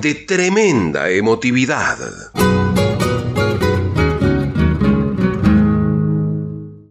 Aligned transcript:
de 0.00 0.14
tremenda 0.14 1.10
emotividad. 1.10 1.98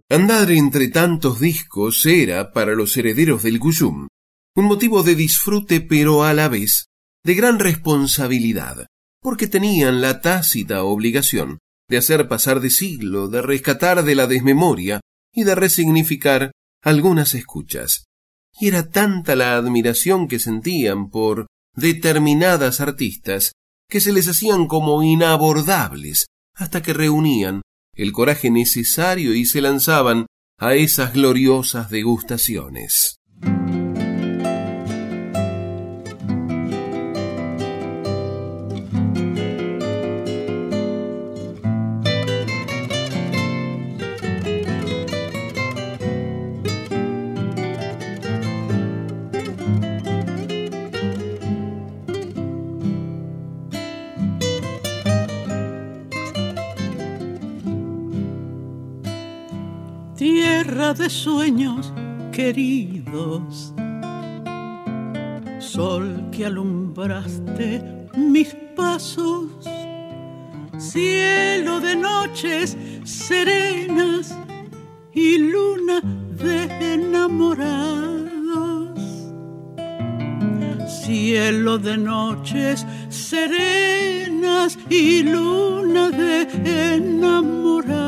Andar 0.09 0.51
entre 0.51 0.89
tantos 0.89 1.39
discos 1.39 2.05
era, 2.05 2.51
para 2.51 2.73
los 2.75 2.97
herederos 2.97 3.43
del 3.43 3.59
Cuyum, 3.59 4.07
un 4.55 4.65
motivo 4.65 5.03
de 5.03 5.15
disfrute 5.15 5.79
pero 5.79 6.23
a 6.23 6.33
la 6.33 6.49
vez 6.49 6.87
de 7.23 7.33
gran 7.33 7.59
responsabilidad, 7.59 8.87
porque 9.21 9.47
tenían 9.47 10.01
la 10.01 10.19
tácita 10.21 10.83
obligación 10.83 11.59
de 11.89 11.97
hacer 11.97 12.27
pasar 12.27 12.59
de 12.59 12.69
siglo, 12.69 13.29
de 13.29 13.41
rescatar 13.41 14.03
de 14.03 14.15
la 14.15 14.27
desmemoria 14.27 14.99
y 15.33 15.43
de 15.43 15.55
resignificar 15.55 16.51
algunas 16.83 17.33
escuchas. 17.33 18.05
Y 18.59 18.67
era 18.67 18.89
tanta 18.89 19.35
la 19.35 19.55
admiración 19.55 20.27
que 20.27 20.39
sentían 20.39 21.09
por 21.09 21.47
determinadas 21.77 22.81
artistas 22.81 23.53
que 23.89 24.01
se 24.01 24.11
les 24.11 24.27
hacían 24.27 24.67
como 24.67 25.01
inabordables 25.03 26.25
hasta 26.55 26.81
que 26.81 26.93
reunían 26.93 27.61
el 27.95 28.11
coraje 28.11 28.49
necesario 28.49 29.33
y 29.33 29.45
se 29.45 29.61
lanzaban 29.61 30.25
a 30.59 30.73
esas 30.73 31.13
gloriosas 31.13 31.89
degustaciones. 31.89 33.16
De 60.67 61.09
sueños 61.09 61.93
queridos. 62.33 63.73
Sol 65.59 66.29
que 66.29 66.45
alumbraste 66.45 68.09
mis 68.17 68.53
pasos, 68.75 69.49
cielo 70.77 71.79
de 71.79 71.95
noches 71.95 72.75
serenas 73.05 74.35
y 75.13 75.37
luna 75.37 76.01
de 76.01 76.93
enamorados. 76.95 78.99
Cielo 81.05 81.77
de 81.77 81.97
noches 81.97 82.85
serenas 83.07 84.77
y 84.89 85.23
luna 85.23 86.09
de 86.09 86.95
enamorados. 86.95 88.06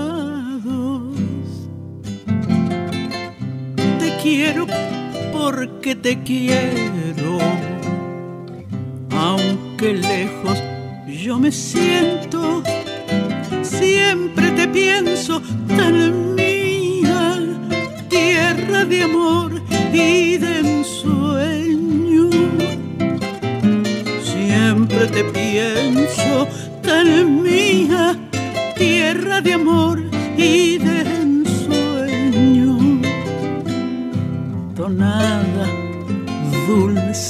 Quiero 4.22 4.68
porque 5.32 5.96
te 5.96 6.22
quiero. 6.24 7.40
Aunque 9.12 9.94
lejos 9.94 10.58
yo 11.08 11.40
me 11.40 11.52
siento, 11.52 12.64
siempre 13.62 14.52
te 14.52 14.68
pienso 14.68 15.42
tan 15.68 16.36
mía, 16.36 17.40
tierra 18.10 18.86
de 18.86 19.04
amor 19.04 19.62
y 19.94 20.38
de 20.38 20.60
ensueño. 20.60 22.30
Siempre 24.24 25.08
te 25.08 25.24
pienso 25.24 26.48
tan 26.82 27.42
mía, 27.44 28.18
tierra 28.78 29.42
de 29.42 29.54
amor 29.54 30.04
y 30.38 30.78
de 30.78 30.99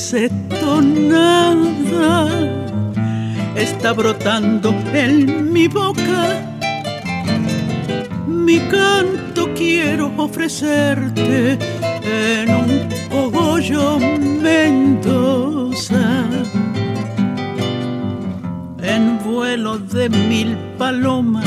dulce 0.10 0.30
tonada, 0.60 2.28
está 3.56 3.94
brotando 3.94 4.74
en 4.94 5.54
mi 5.54 5.68
boca. 5.68 6.46
Mi 8.28 8.60
canto 8.60 9.54
quiero 9.54 10.12
ofrecerte 10.18 11.58
en 12.04 12.50
un 12.50 12.90
cogollo 13.12 14.00
Mendoza. 14.00 16.26
En 18.82 19.20
vuelo 19.24 19.78
de 19.78 20.10
mil 20.10 20.58
palomas 20.78 21.46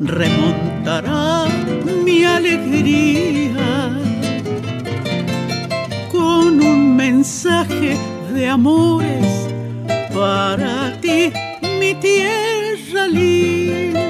remontará 0.00 1.46
mi 2.04 2.24
alegría 2.24 3.63
mensaje 7.24 7.96
de 8.34 8.46
amores 8.46 9.48
para 10.12 10.92
ti, 11.00 11.32
mi 11.80 11.94
tierra 11.94 13.06
linda. 13.06 14.03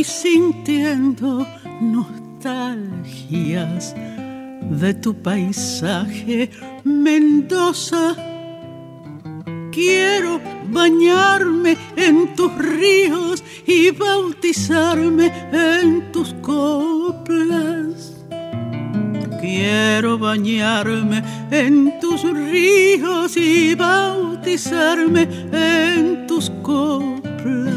Estoy 0.00 0.04
sintiendo 0.04 1.46
nostalgias 1.80 3.94
de 4.70 4.94
tu 4.94 5.14
paisaje, 5.14 6.50
Mendoza. 6.82 8.16
Quiero 9.70 10.40
bañarme 10.68 11.76
en 11.94 12.34
tus 12.34 12.52
ríos 12.58 13.44
y 13.66 13.92
bautizarme 13.92 15.30
en 15.52 16.10
tus 16.10 16.34
coplas. 16.42 18.14
Quiero 19.40 20.18
bañarme 20.18 21.22
en 21.52 22.00
tus 22.00 22.24
ríos 22.24 23.36
y 23.36 23.76
bautizarme 23.76 25.28
en 25.52 26.26
tus 26.26 26.50
coplas 26.62 27.73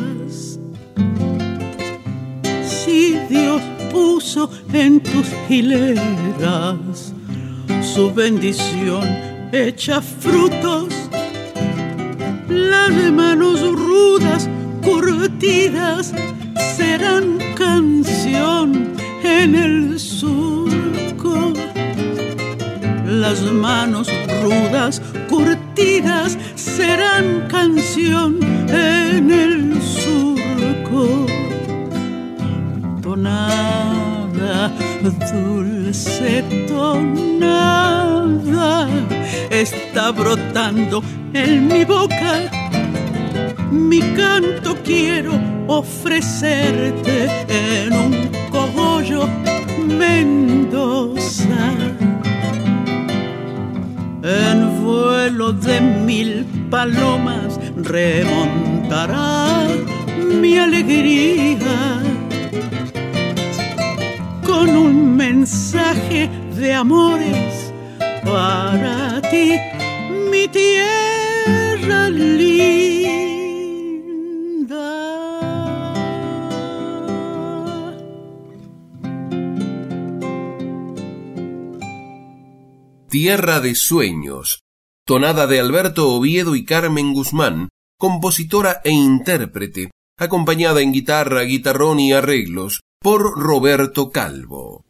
Dios 3.29 3.62
puso 3.91 4.50
en 4.74 5.01
tus 5.01 5.27
hileras 5.50 7.13
su 7.81 8.13
bendición 8.13 9.03
hecha 9.51 10.01
frutos, 10.01 10.94
las 12.47 12.91
manos 13.12 13.62
rudas 13.74 14.50
curtidas 14.83 16.13
serán 16.75 17.39
canción 17.56 18.94
en 19.24 19.56
el 19.56 20.00
surco. 20.00 21.53
Las 23.06 23.41
manos 23.41 24.09
rudas 24.44 25.01
curtidas 25.29 26.38
serán 26.56 27.47
canción 27.50 28.39
en 28.69 29.31
el 29.31 29.81
surco 29.81 31.26
tonada, 33.17 34.71
dulce 35.31 36.43
tonada, 36.67 37.57
está 39.49 40.11
brotando 40.11 41.03
en 41.33 41.67
mi 41.67 41.83
boca. 41.83 42.51
Mi 43.71 44.01
canto 44.15 44.77
quiero 44.83 45.31
ofrecerte 45.67 47.27
en 47.49 47.93
un 47.93 48.29
cogollo 48.51 49.27
Mendoza. 49.97 51.71
En 54.23 54.83
vuelo 54.83 55.53
de 55.53 55.81
mil 55.81 56.45
palomas 56.69 57.59
remontará 57.77 59.67
mi 60.39 60.57
alegría 60.57 62.06
con 64.57 64.75
un 64.75 65.15
mensaje 65.15 66.27
de 66.56 66.74
amores 66.74 67.71
para 68.24 69.21
ti, 69.30 69.51
mi 70.31 70.48
tierra 70.48 72.09
linda. 72.09 72.48
Tierra 83.10 83.60
de 83.60 83.75
Sueños, 83.75 84.62
tonada 85.06 85.45
de 85.45 85.60
Alberto 85.60 86.10
Oviedo 86.10 86.56
y 86.56 86.65
Carmen 86.65 87.13
Guzmán, 87.13 87.69
compositora 88.00 88.81
e 88.83 88.89
intérprete, 88.89 89.92
acompañada 90.18 90.81
en 90.81 90.94
guitarra, 90.94 91.44
guitarrón 91.44 92.00
y 92.00 92.13
arreglos 92.13 92.80
por 93.01 93.39
Roberto 93.39 94.11
Calvo. 94.11 94.85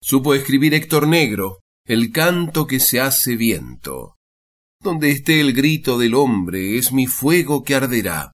Supo 0.00 0.34
escribir 0.34 0.74
Héctor 0.74 1.08
Negro, 1.08 1.60
el 1.86 2.12
canto 2.12 2.66
que 2.66 2.80
se 2.80 3.00
hace 3.00 3.36
viento. 3.36 4.16
Donde 4.80 5.10
esté 5.10 5.40
el 5.40 5.52
grito 5.52 5.98
del 5.98 6.14
hombre 6.14 6.78
es 6.78 6.92
mi 6.92 7.06
fuego 7.06 7.64
que 7.64 7.74
arderá, 7.74 8.32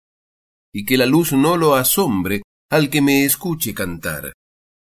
y 0.73 0.85
que 0.85 0.97
la 0.97 1.07
luz 1.07 1.33
no 1.33 1.57
lo 1.57 1.75
asombre 1.75 2.43
al 2.71 2.91
que 2.91 3.01
me 3.01 3.25
escuche 3.25 3.75
cantar. 3.75 4.33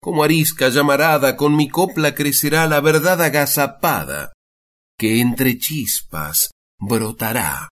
Como 0.00 0.22
arisca 0.22 0.68
llamarada 0.68 1.36
con 1.36 1.56
mi 1.56 1.68
copla 1.68 2.14
crecerá 2.14 2.66
la 2.66 2.80
verdad 2.80 3.20
agazapada, 3.22 4.32
que 4.98 5.20
entre 5.20 5.58
chispas 5.58 6.50
brotará. 6.78 7.68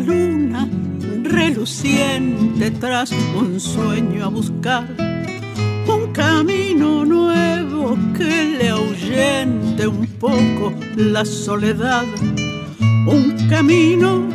Luna 0.00 0.68
reluciente 1.22 2.70
tras 2.72 3.12
un 3.12 3.60
sueño 3.60 4.24
a 4.24 4.28
buscar 4.28 4.86
un 5.86 6.12
camino 6.12 7.04
nuevo 7.04 7.96
que 8.16 8.56
le 8.58 8.68
ahuyente 8.68 9.86
un 9.86 10.06
poco 10.18 10.72
la 10.96 11.24
soledad, 11.24 12.04
un 13.06 13.36
camino, 13.48 14.28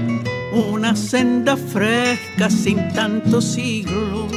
una 0.51 0.95
senda 0.95 1.55
fresca 1.55 2.49
sin 2.49 2.87
tanto 2.93 3.41
siglo. 3.41 4.27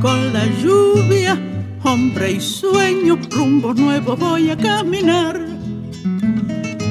Con 0.00 0.32
la 0.32 0.44
lluvia, 0.62 1.38
hombre 1.82 2.32
y 2.32 2.40
sueño, 2.40 3.18
rumbo 3.30 3.72
nuevo 3.72 4.16
voy 4.16 4.50
a 4.50 4.56
caminar. 4.56 5.53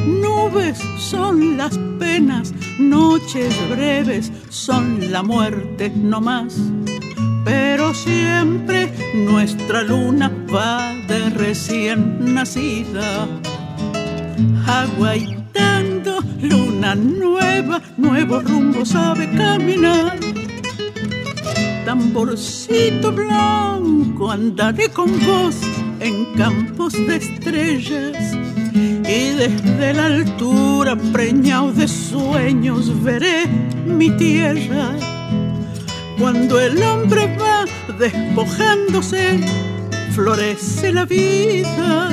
Nubes 0.06 0.80
son 0.98 1.58
las 1.58 1.78
penas 2.00 2.54
noches 2.78 3.56
breves 3.70 4.32
son 4.50 5.12
la 5.12 5.24
muerte 5.24 5.92
no 5.96 6.20
más. 6.20 6.56
Pero 7.46 7.94
siempre 7.94 8.92
nuestra 9.14 9.84
luna 9.84 10.32
va 10.54 10.94
de 11.08 11.30
recién 11.30 12.34
nacida, 12.34 13.28
aguaitando 14.68 16.20
luna 16.42 16.96
nueva, 16.96 17.82
nuevo 17.98 18.42
rumbo 18.42 18.86
sabe 18.86 19.30
caminar. 19.32 20.20
Tamborcito 21.86 23.12
blanco, 23.12 24.32
andaré 24.32 24.88
con 24.90 25.12
vos 25.26 25.58
en 26.00 26.34
campos 26.36 26.94
de 26.94 27.18
estrellas 27.18 28.43
y 28.74 29.36
desde 29.36 29.94
la 29.94 30.08
altura, 30.08 30.96
preñado 31.12 31.72
de 31.72 31.88
sueños, 31.88 33.04
veré 33.04 33.46
mi 33.86 34.10
tierra. 34.18 34.96
Cuando 36.20 36.60
el 36.60 36.82
hombre 36.82 37.38
va 37.38 37.66
despojándose, 38.00 39.40
florece 40.12 40.92
la 40.92 41.06
vida. 41.06 42.12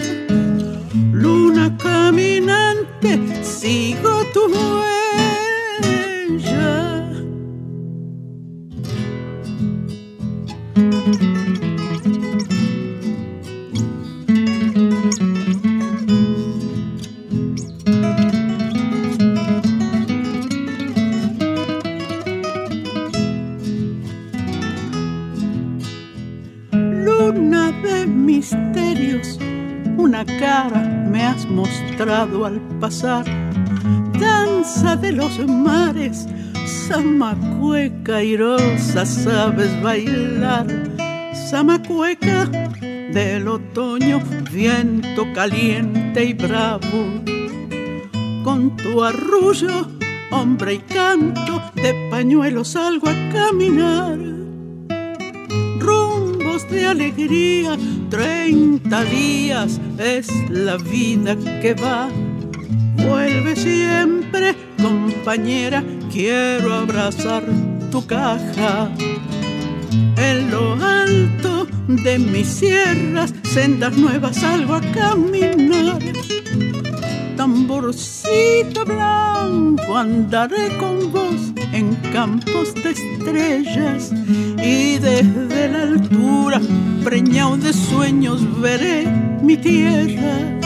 Luna 1.13 1.77
caminante, 1.77 3.19
sigo 3.43 4.25
tu 4.33 4.47
huella. 4.47 4.91
Al 32.09 32.59
pasar. 32.81 33.27
Danza 34.19 34.97
de 34.97 35.13
los 35.13 35.39
mares, 35.47 36.27
samacueca 36.89 38.23
irosa, 38.23 39.05
sabes 39.05 39.71
bailar. 39.83 40.67
Samacueca 41.51 42.47
del 43.13 43.49
otoño, 43.49 44.23
viento 44.51 45.27
caliente 45.35 46.25
y 46.25 46.33
bravo. 46.33 47.23
Con 48.45 48.75
tu 48.77 49.05
arrullo, 49.05 49.87
hombre 50.31 50.75
y 50.75 50.79
canto, 50.79 51.63
de 51.75 52.09
pañuelo 52.11 52.65
salgo 52.65 53.11
a 53.11 53.31
caminar. 53.31 54.30
De 56.71 56.87
alegría, 56.87 57.77
treinta 58.09 59.03
días 59.05 59.81
es 59.99 60.29
la 60.49 60.77
vida 60.77 61.37
que 61.61 61.75
va. 61.75 62.09
Vuelve 62.97 63.57
siempre, 63.57 64.55
compañera, 64.81 65.83
quiero 66.13 66.75
abrazar 66.75 67.43
tu 67.91 68.07
caja. 68.07 68.89
En 70.17 70.51
lo 70.51 70.75
alto 70.75 71.67
de 71.89 72.19
mis 72.19 72.47
sierras, 72.47 73.35
sendas 73.43 73.97
nuevas 73.97 74.37
salgo 74.37 74.75
a 74.75 74.81
caminar. 74.81 75.99
Tamborcito 77.81 78.85
blanco, 78.85 79.97
andaré 79.97 80.77
con 80.77 81.11
vos 81.11 81.51
en 81.73 81.95
campos 82.13 82.75
de 82.75 82.91
estrellas 82.91 84.13
y 84.63 84.99
desde 84.99 85.69
la 85.71 85.83
altura, 85.85 86.61
preñado 87.03 87.57
de 87.57 87.73
sueños, 87.73 88.43
veré 88.61 89.07
mi 89.41 89.57
tierra. 89.57 90.61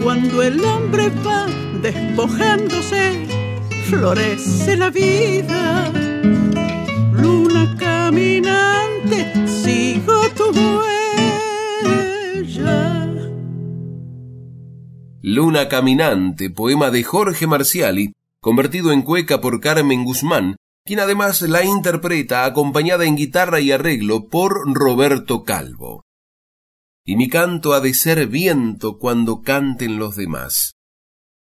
Cuando 0.00 0.40
el 0.40 0.64
hombre 0.64 1.10
va 1.26 1.46
despojándose, 1.82 3.26
florece 3.90 4.76
la 4.76 4.90
vida. 4.90 5.90
Luna 7.12 7.74
caminante, 7.76 8.77
Luna 15.30 15.68
caminante, 15.68 16.48
poema 16.48 16.90
de 16.90 17.04
Jorge 17.04 17.46
Marciali, 17.46 18.14
convertido 18.40 18.92
en 18.92 19.02
cueca 19.02 19.42
por 19.42 19.60
Carmen 19.60 20.02
Guzmán, 20.02 20.56
quien 20.86 21.00
además 21.00 21.42
la 21.42 21.62
interpreta 21.62 22.46
acompañada 22.46 23.04
en 23.04 23.14
guitarra 23.14 23.60
y 23.60 23.70
arreglo 23.70 24.28
por 24.28 24.62
Roberto 24.74 25.44
Calvo. 25.44 26.02
Y 27.04 27.16
mi 27.16 27.28
canto 27.28 27.74
ha 27.74 27.80
de 27.80 27.92
ser 27.92 28.26
viento 28.26 28.98
cuando 28.98 29.42
canten 29.42 29.98
los 29.98 30.16
demás, 30.16 30.72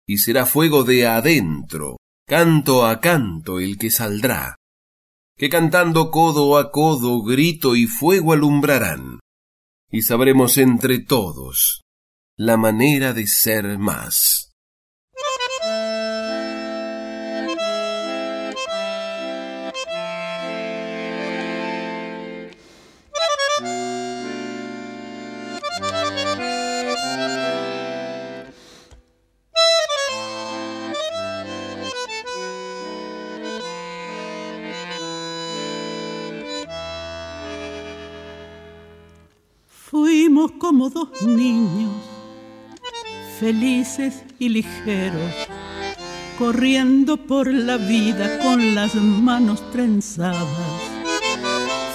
y 0.06 0.18
será 0.18 0.44
fuego 0.44 0.84
de 0.84 1.06
adentro, 1.06 1.96
canto 2.26 2.84
a 2.84 3.00
canto 3.00 3.60
el 3.60 3.78
que 3.78 3.90
saldrá, 3.90 4.56
que 5.38 5.48
cantando 5.48 6.10
codo 6.10 6.58
a 6.58 6.70
codo 6.70 7.22
grito 7.22 7.76
y 7.76 7.86
fuego 7.86 8.34
alumbrarán, 8.34 9.20
y 9.90 10.02
sabremos 10.02 10.58
entre 10.58 10.98
todos 10.98 11.80
la 12.42 12.56
manera 12.56 13.12
de 13.12 13.26
ser 13.26 13.76
más. 13.76 14.50
Fuimos 39.90 40.52
como 40.52 40.88
dos 40.88 41.20
niños, 41.20 42.09
felices 43.40 44.22
y 44.38 44.50
ligeros, 44.50 45.32
corriendo 46.38 47.16
por 47.16 47.50
la 47.50 47.78
vida 47.78 48.38
con 48.42 48.74
las 48.74 48.94
manos 48.94 49.62
trenzadas. 49.72 50.46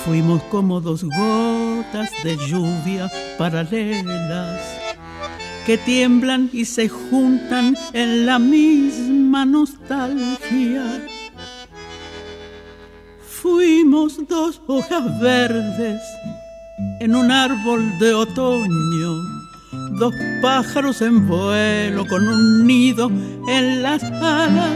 Fuimos 0.03 0.41
como 0.43 0.81
dos 0.81 1.03
gotas 1.03 2.09
de 2.23 2.35
lluvia 2.47 3.11
paralelas 3.37 4.59
que 5.67 5.77
tiemblan 5.77 6.49
y 6.51 6.65
se 6.65 6.89
juntan 6.89 7.77
en 7.93 8.25
la 8.25 8.39
misma 8.39 9.45
nostalgia. 9.45 11.07
Fuimos 13.21 14.27
dos 14.27 14.61
hojas 14.67 15.19
verdes 15.19 16.01
en 16.99 17.15
un 17.15 17.31
árbol 17.31 17.97
de 17.99 18.13
otoño, 18.13 19.44
dos 19.97 20.13
pájaros 20.41 21.01
en 21.01 21.27
vuelo 21.27 22.05
con 22.07 22.27
un 22.27 22.67
nido 22.67 23.09
en 23.47 23.81
las 23.81 24.03
alas, 24.03 24.71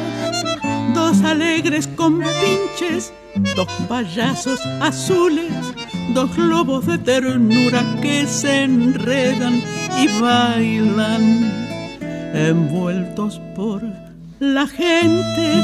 dos 0.94 1.22
alegres 1.24 1.88
con 1.88 2.20
pinches, 2.20 3.14
dos 3.56 3.68
payasos 3.88 4.60
azules, 4.82 5.52
dos 6.14 6.36
globos 6.36 6.86
de 6.86 6.98
ternura 6.98 7.84
que 8.02 8.26
se 8.26 8.64
enredan 8.64 9.62
y 9.98 10.22
bailan, 10.22 11.52
envueltos 12.34 13.42
por 13.56 13.82
la 14.40 14.68
gente, 14.68 15.64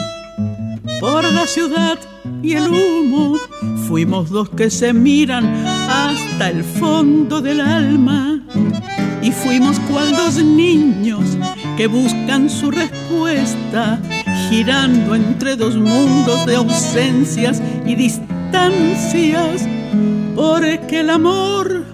por 1.00 1.24
la 1.24 1.48
ciudad 1.48 1.98
y 2.42 2.54
el 2.54 2.68
humo. 2.68 3.38
Fuimos 3.88 4.30
dos 4.30 4.50
que 4.50 4.70
se 4.70 4.94
miran 4.94 5.46
hasta 5.66 6.50
el 6.50 6.64
fondo 6.64 7.42
del 7.42 7.62
alma 7.62 8.42
y 9.22 9.32
fuimos 9.32 9.80
cual 9.92 10.12
dos 10.16 10.44
niños 10.44 11.38
que 11.78 11.88
buscan 11.88 12.50
su 12.50 12.70
respuesta 12.70 14.00
girando 14.50 15.16
entre 15.16 15.56
dos 15.56 15.76
mundos 15.76 16.46
de 16.46 16.56
ausencias 16.56 17.62
y 17.86 17.96
distancias 17.96 19.68
porque 20.36 21.00
el 21.00 21.10
amor 21.10 21.86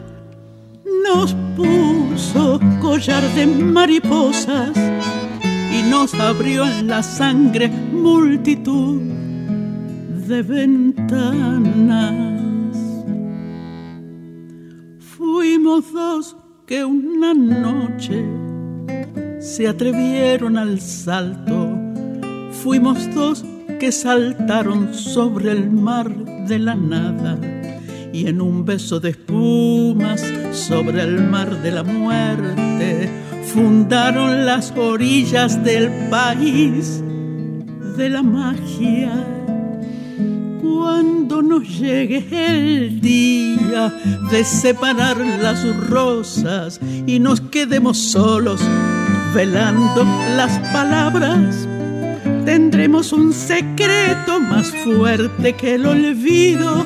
nos 1.05 1.35
puso 1.55 2.59
collar 2.81 3.23
de 3.35 3.47
mariposas 3.47 4.71
y 5.71 5.89
nos 5.89 6.13
abrió 6.15 6.65
en 6.65 6.87
la 6.87 7.01
sangre 7.01 7.69
multitud 7.69 9.20
de 10.27 10.41
ventanas. 10.41 12.05
Fuimos 14.99 15.91
dos 15.93 16.35
que 16.65 16.83
una 16.85 17.33
noche 17.33 18.25
se 19.39 19.67
atrevieron 19.67 20.57
al 20.57 20.79
salto. 20.79 21.77
Fuimos 22.51 23.13
dos 23.13 23.43
que 23.79 23.91
saltaron 23.91 24.93
sobre 24.93 25.51
el 25.51 25.69
mar 25.71 26.13
de 26.47 26.59
la 26.59 26.75
nada 26.75 27.39
y 28.13 28.27
en 28.27 28.41
un 28.41 28.65
beso 28.65 28.99
de 28.99 29.11
espumas 29.11 30.21
sobre 30.51 31.01
el 31.01 31.27
mar 31.29 31.61
de 31.61 31.71
la 31.71 31.83
muerte 31.83 33.09
fundaron 33.53 34.45
las 34.45 34.71
orillas 34.77 35.63
del 35.63 35.89
país 36.09 37.03
de 37.97 38.09
la 38.09 38.21
magia 38.21 39.40
cuando 40.61 41.41
nos 41.41 41.67
llegue 41.67 42.23
el 42.29 43.01
día 43.01 43.89
de 44.29 44.43
separar 44.43 45.17
las 45.17 45.63
rosas 45.89 46.79
y 47.07 47.19
nos 47.19 47.41
quedemos 47.41 47.97
solos 47.97 48.61
velando 49.33 50.03
las 50.35 50.57
palabras, 50.71 51.67
tendremos 52.45 53.11
un 53.13 53.33
secreto 53.33 54.39
más 54.39 54.71
fuerte 54.83 55.53
que 55.53 55.75
el 55.75 55.85
olvido, 55.85 56.85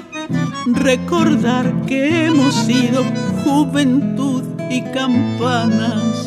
recordar 0.68 1.86
que 1.86 2.26
hemos 2.26 2.54
sido 2.54 3.04
juventud 3.44 4.44
y 4.70 4.82
campanas 4.94 6.26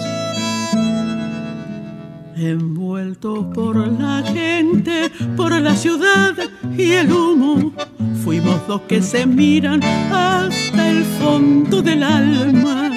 envueltos 2.99 3.47
por 3.55 3.77
la 3.77 4.23
gente, 4.23 5.11
por 5.37 5.53
la 5.53 5.77
ciudad 5.77 6.35
y 6.77 6.93
el 6.93 7.13
humo. 7.13 7.73
Fuimos 8.25 8.67
dos 8.67 8.83
que 8.83 9.03
se 9.03 9.25
miran 9.27 9.83
hasta 9.85 10.91
el 10.91 11.05
fondo 11.05 11.81
del 11.81 12.03
alma 12.03 12.91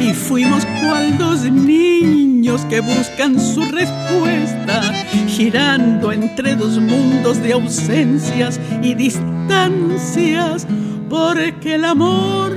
y 0.00 0.12
fuimos 0.12 0.64
cual 0.80 1.18
dos 1.18 1.42
niños 1.42 2.62
que 2.70 2.80
buscan 2.80 3.38
su 3.38 3.62
respuesta, 3.62 4.92
girando 5.26 6.12
entre 6.12 6.56
dos 6.56 6.78
mundos 6.78 7.42
de 7.42 7.52
ausencias 7.52 8.58
y 8.82 8.94
distancias, 8.94 10.66
porque 11.10 11.74
el 11.74 11.84
amor 11.84 12.52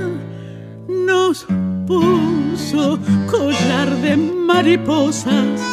nos 0.88 1.46
puso 1.86 2.98
collar 3.30 3.94
de 3.96 4.16
mariposas 4.16 5.69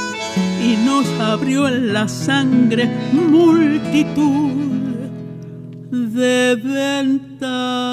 y 0.67 0.75
nos 0.75 1.07
abrió 1.21 1.65
en 1.69 1.93
la 1.93 2.09
sangre 2.09 2.87
multitud 3.13 4.51
de 5.89 6.55
ventanas. 6.55 7.87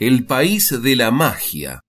El 0.00 0.26
país 0.26 0.74
de 0.82 0.96
la 0.96 1.12
magia, 1.12 1.80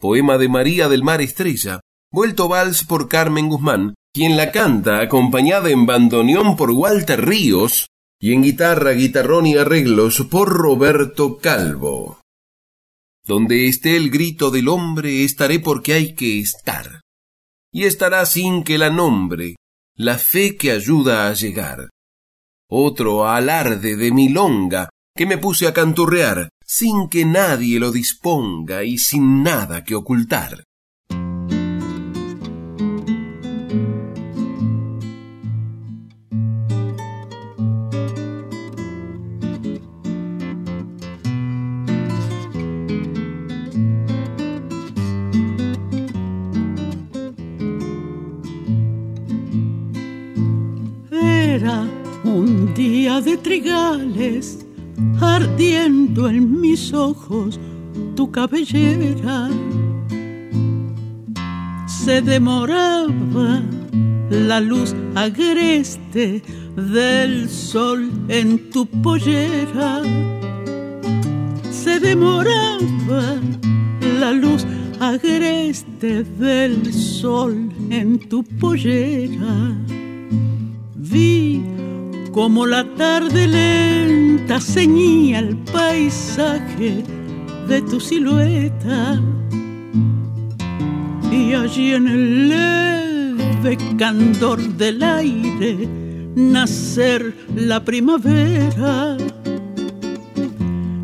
poema 0.00 0.38
de 0.38 0.48
María 0.48 0.88
del 0.88 1.04
Mar 1.04 1.20
Estrella, 1.20 1.78
vuelto 2.12 2.48
vals 2.48 2.82
por 2.82 3.08
Carmen 3.08 3.48
Guzmán, 3.48 3.94
quien 4.12 4.36
la 4.36 4.50
canta 4.50 5.00
acompañada 5.00 5.70
en 5.70 5.86
bandoneón 5.86 6.56
por 6.56 6.72
Walter 6.72 7.24
Ríos 7.24 7.86
y 8.20 8.32
en 8.32 8.42
guitarra, 8.42 8.92
guitarrón 8.92 9.46
y 9.46 9.56
arreglos 9.56 10.26
por 10.30 10.48
Roberto 10.48 11.38
Calvo. 11.38 12.20
Donde 13.26 13.68
esté 13.68 13.96
el 13.96 14.10
grito 14.10 14.50
del 14.50 14.68
hombre, 14.68 15.24
estaré 15.24 15.60
porque 15.60 15.94
hay 15.94 16.14
que 16.14 16.40
estar. 16.40 17.00
Y 17.72 17.84
estará 17.84 18.24
sin 18.26 18.62
que 18.64 18.78
la 18.78 18.90
nombre, 18.90 19.56
la 19.96 20.18
fe 20.18 20.56
que 20.56 20.72
ayuda 20.72 21.28
a 21.28 21.32
llegar. 21.32 21.90
Otro 22.68 23.28
alarde 23.28 23.96
de 23.96 24.10
milonga 24.10 24.90
que 25.16 25.26
me 25.26 25.38
puse 25.38 25.66
a 25.66 25.72
canturrear, 25.72 26.48
sin 26.66 27.08
que 27.08 27.24
nadie 27.24 27.78
lo 27.78 27.92
disponga 27.92 28.84
y 28.84 28.98
sin 28.98 29.42
nada 29.42 29.84
que 29.84 29.94
ocultar. 29.94 30.64
Día 52.74 53.20
de 53.20 53.36
trigales, 53.36 54.66
ardiendo 55.20 56.28
en 56.28 56.60
mis 56.60 56.92
ojos 56.92 57.60
tu 58.16 58.30
cabellera. 58.30 59.48
Se 61.86 62.20
demoraba 62.20 63.62
la 64.30 64.60
luz 64.60 64.94
agreste 65.14 66.42
del 66.76 67.48
sol 67.48 68.10
en 68.28 68.70
tu 68.70 68.86
pollera. 68.86 70.02
Se 71.70 72.00
demoraba 72.00 73.40
la 74.20 74.32
luz 74.32 74.66
agreste 75.00 76.24
del 76.24 76.92
sol 76.92 77.70
en 77.90 78.18
tu 78.18 78.42
pollera 78.42 79.74
vi 81.14 81.73
como 82.34 82.66
la 82.66 82.82
tarde 82.96 83.46
lenta 83.46 84.60
ceñía 84.60 85.38
el 85.38 85.56
paisaje 85.56 87.04
de 87.68 87.82
tu 87.82 88.00
silueta. 88.00 89.20
Y 91.30 91.54
allí 91.54 91.94
en 91.94 92.08
el 92.08 92.48
leve 92.48 93.78
candor 93.96 94.60
del 94.76 95.00
aire 95.04 95.88
nacer 96.34 97.32
la 97.54 97.84
primavera. 97.84 99.16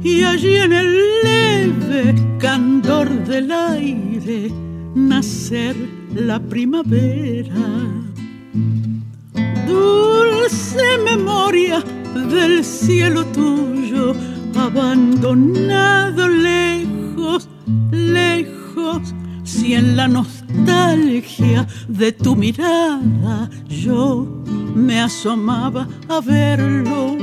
Y 0.03 0.25
allí 0.25 0.57
en 0.57 0.73
el 0.73 0.99
leve 1.23 2.15
candor 2.41 3.09
del 3.25 3.53
aire 3.53 4.51
nacer 4.97 5.77
la 6.13 6.41
primavera. 6.41 8.10
Dulce 9.71 10.99
memoria 11.05 11.83
del 12.15 12.65
cielo 12.65 13.25
tuyo, 13.27 14.15
abandonado 14.57 16.29
lejos, 16.29 17.49
lejos, 17.93 19.15
si 19.45 19.75
en 19.75 19.97
la 19.97 20.09
nostalgia 20.09 21.67
de 21.89 22.13
tu 22.13 22.35
mirada 22.35 23.49
yo 23.69 24.27
me 24.75 25.01
asomaba 25.01 25.87
a 26.09 26.21
verlo. 26.21 27.17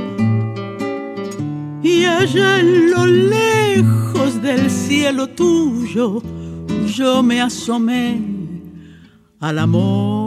Y 1.82 2.04
allá 2.04 2.60
en 2.60 2.90
lo 2.90 3.06
lejos 3.06 4.40
del 4.42 4.70
cielo 4.70 5.28
tuyo, 5.28 6.22
yo 6.86 7.22
me 7.22 7.40
asomé 7.40 8.20
al 9.40 9.58
amor. 9.58 10.17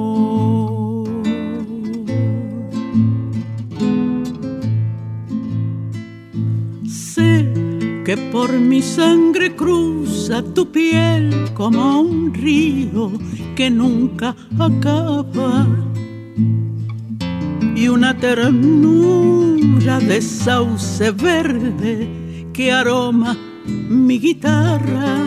Que 8.05 8.17
por 8.31 8.51
mi 8.51 8.81
sangre 8.81 9.55
cruza 9.55 10.43
tu 10.43 10.71
piel 10.71 11.51
como 11.53 12.01
un 12.01 12.33
río 12.33 13.11
que 13.55 13.69
nunca 13.69 14.35
acaba 14.57 15.67
y 17.75 17.87
una 17.87 18.17
ternura 18.17 19.99
de 19.99 20.21
sauce 20.21 21.11
verde 21.11 22.09
que 22.53 22.71
aroma 22.71 23.37
mi 23.65 24.19
guitarra 24.19 25.17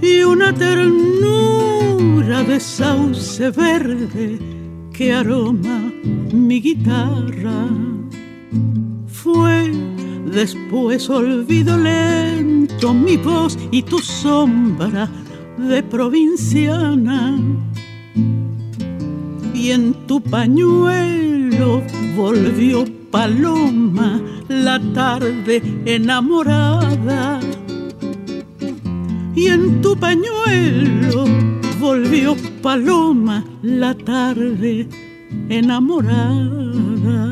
y 0.00 0.22
una 0.22 0.52
ternura 0.52 2.42
de 2.42 2.58
sauce 2.58 3.50
verde 3.50 4.38
que 4.92 5.12
aroma 5.12 5.92
mi 6.32 6.60
guitarra. 6.60 7.68
Fue 9.06 9.70
después 10.26 11.08
olvido 11.10 11.76
lento 11.76 12.94
mi 12.94 13.16
voz 13.16 13.58
y 13.70 13.82
tu 13.82 13.98
sombra 13.98 15.08
de 15.58 15.82
provinciana. 15.82 17.38
Y 19.54 19.70
en 19.70 19.94
tu 20.06 20.20
pañuelo 20.20 21.82
volvió 22.16 22.84
paloma 23.10 24.20
la 24.48 24.80
tarde 24.92 25.62
enamorada 25.84 27.40
y 29.34 29.46
en 29.48 29.80
tu 29.80 29.96
pañuelo 29.96 31.24
volvió 31.80 32.36
paloma 32.62 33.44
la 33.62 33.94
tarde 33.94 34.86
enamorada. 35.48 37.31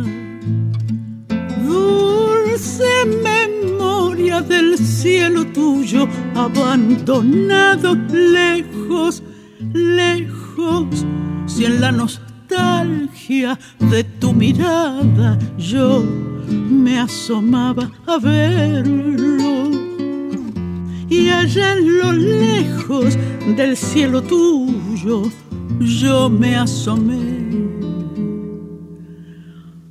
Dulce 2.80 3.04
memoria 3.22 4.40
del 4.40 4.78
cielo 4.78 5.44
tuyo, 5.46 6.08
abandonado 6.34 7.94
lejos, 8.10 9.22
lejos, 9.72 11.04
si 11.46 11.66
en 11.66 11.80
la 11.80 11.92
nostalgia 11.92 13.58
de 13.90 14.04
tu 14.04 14.32
mirada 14.32 15.38
yo 15.58 16.02
me 16.48 17.00
asomaba 17.00 17.90
a 18.06 18.18
verlo 18.18 19.70
y 21.08 21.28
allá 21.28 21.72
en 21.72 21.98
lo 21.98 22.12
lejos 22.12 23.18
del 23.56 23.76
cielo 23.76 24.22
tuyo 24.22 25.22
yo 25.80 26.30
me 26.30 26.56
asomé 26.56 27.40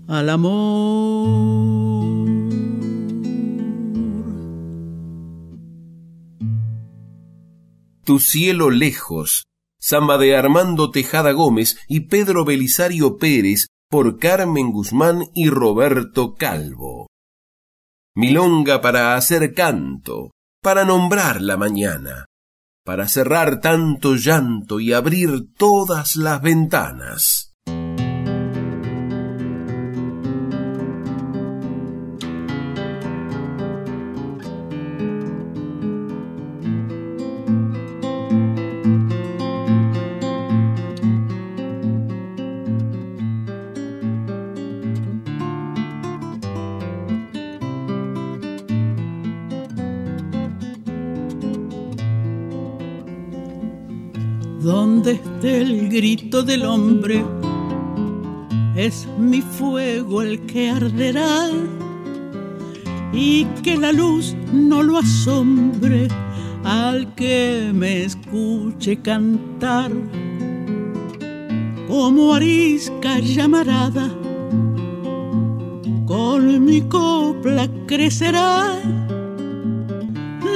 al 0.08 0.30
amor. 0.30 1.79
Tu 8.10 8.18
cielo 8.18 8.72
lejos, 8.72 9.46
samba 9.80 10.18
de 10.18 10.36
Armando 10.36 10.90
Tejada 10.90 11.32
Gómez 11.32 11.78
y 11.88 12.08
Pedro 12.08 12.44
Belisario 12.44 13.18
Pérez 13.18 13.68
por 13.88 14.18
Carmen 14.18 14.72
Guzmán 14.72 15.26
y 15.36 15.52
Roberto 15.52 16.34
Calvo. 16.34 17.06
Milonga 18.16 18.82
para 18.82 19.16
hacer 19.16 19.54
canto, 19.54 20.32
para 20.60 20.86
nombrar 20.86 21.40
la 21.40 21.56
mañana, 21.56 22.26
para 22.84 23.08
cerrar 23.08 23.62
tanto 23.62 24.16
llanto 24.16 24.80
y 24.80 24.92
abrir 24.92 25.54
todas 25.56 26.16
las 26.16 26.42
ventanas. 26.42 27.39
Grito 56.00 56.44
del 56.44 56.64
hombre, 56.64 57.26
es 58.74 59.06
mi 59.18 59.42
fuego 59.42 60.22
el 60.22 60.40
que 60.46 60.70
arderá 60.70 61.50
y 63.12 63.44
que 63.64 63.76
la 63.76 63.92
luz 63.92 64.34
no 64.54 64.82
lo 64.82 65.00
asombre 65.00 66.08
al 66.64 67.14
que 67.16 67.72
me 67.74 68.06
escuche 68.06 69.02
cantar. 69.02 69.92
Como 71.90 72.34
arisca 72.34 73.20
llamarada, 73.20 74.08
con 76.06 76.64
mi 76.64 76.80
copla 76.80 77.68
crecerá 77.88 78.80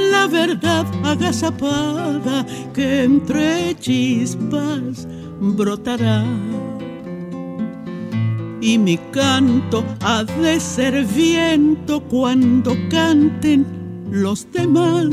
la 0.10 0.26
verdad 0.28 0.86
agazapada 1.04 2.46
que 2.74 3.04
entre 3.04 3.76
chispas 3.78 5.06
brotará. 5.44 6.26
Y 8.62 8.78
mi 8.78 8.98
canto 9.12 9.84
ha 10.02 10.24
de 10.24 10.60
ser 10.60 11.06
viento 11.06 12.02
cuando 12.02 12.78
canten 12.90 13.66
los 14.10 14.50
demás. 14.52 15.10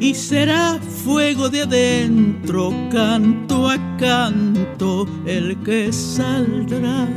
Y 0.00 0.14
será 0.14 0.78
fuego 1.04 1.48
de 1.48 1.62
adentro, 1.62 2.72
canto 2.90 3.68
a 3.68 3.78
canto, 3.96 5.06
el 5.26 5.56
que 5.62 5.92
saldrá 5.92 7.08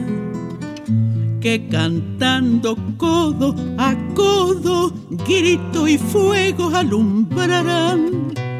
que 1.41 1.67
cantando 1.69 2.77
codo 2.97 3.55
a 3.79 3.95
codo, 4.13 4.93
grito 5.27 5.87
y 5.87 5.97
fuego 5.97 6.69
alumbrarán. 6.69 8.50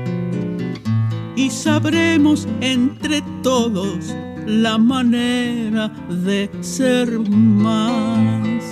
Y 1.41 1.49
sabremos 1.49 2.47
entre 2.59 3.23
todos 3.41 4.15
la 4.45 4.77
manera 4.77 5.87
de 6.07 6.47
ser 6.61 7.17
más. 7.17 8.63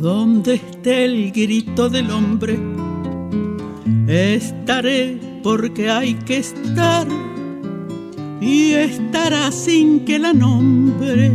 donde 0.00 0.54
esté 0.54 1.04
el 1.04 1.32
grito 1.32 1.88
del 1.88 2.10
hombre, 2.10 2.58
estaré 4.06 5.31
porque 5.42 5.90
hay 5.90 6.14
que 6.14 6.38
estar. 6.38 7.06
y 8.40 8.72
estará 8.72 9.52
sin 9.52 10.04
que 10.04 10.18
la 10.18 10.32
nombre 10.32 11.32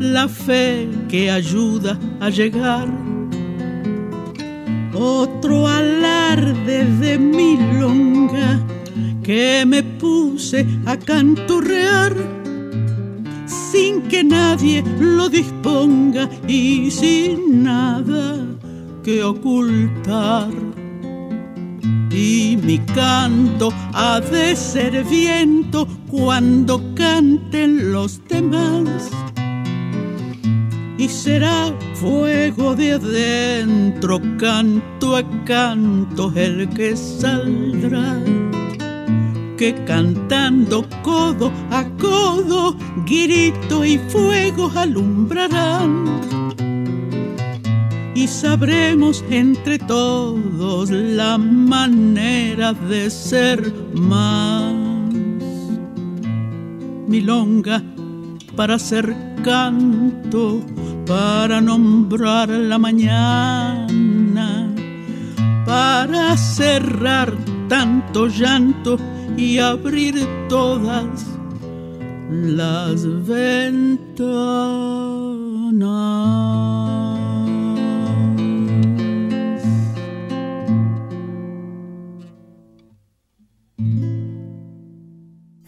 la 0.00 0.28
fe 0.28 0.88
que 1.08 1.30
ayuda 1.30 1.98
a 2.20 2.30
llegar. 2.30 2.88
Otro 4.94 5.68
alarde 5.68 6.84
de 6.84 7.18
milonga 7.18 8.60
que 9.22 9.64
me 9.66 9.82
puse 9.82 10.66
a 10.86 10.96
canturrear 10.96 12.14
sin 13.46 14.02
que 14.02 14.24
nadie 14.24 14.82
lo 14.98 15.28
disponga 15.28 16.28
y 16.48 16.90
sin 16.90 17.62
nada 17.62 18.44
que 19.04 19.22
ocultar. 19.22 20.71
Y 22.12 22.58
mi 22.62 22.78
canto 22.78 23.72
ha 23.94 24.20
de 24.20 24.54
ser 24.54 25.02
viento 25.04 25.88
cuando 26.10 26.94
canten 26.94 27.92
los 27.92 28.20
demás 28.28 29.10
y 31.02 31.08
será 31.08 31.74
fuego 31.94 32.76
de 32.76 32.92
adentro, 32.92 34.20
canto 34.38 35.16
a 35.16 35.44
canto 35.44 36.32
el 36.36 36.68
que 36.68 36.96
saldrá. 36.96 38.22
Que 39.58 39.74
cantando 39.84 40.86
codo 41.02 41.50
a 41.72 41.84
codo, 41.98 42.76
grito 43.04 43.84
y 43.84 43.98
fuego 43.98 44.70
alumbrarán. 44.76 46.41
Y 48.22 48.28
sabremos 48.28 49.24
entre 49.30 49.80
todos 49.80 50.90
la 50.92 51.36
manera 51.38 52.72
de 52.72 53.10
ser 53.10 53.74
más. 53.94 54.72
Milonga 57.08 57.82
para 58.54 58.78
ser 58.78 59.12
canto 59.42 60.60
para 61.04 61.60
nombrar 61.60 62.48
la 62.48 62.78
mañana, 62.78 63.88
para 65.66 66.36
cerrar 66.36 67.36
tanto 67.68 68.28
llanto 68.28 68.98
y 69.36 69.58
abrir 69.58 70.14
todas 70.48 71.26
las 72.30 73.04
ventanas. 73.26 74.62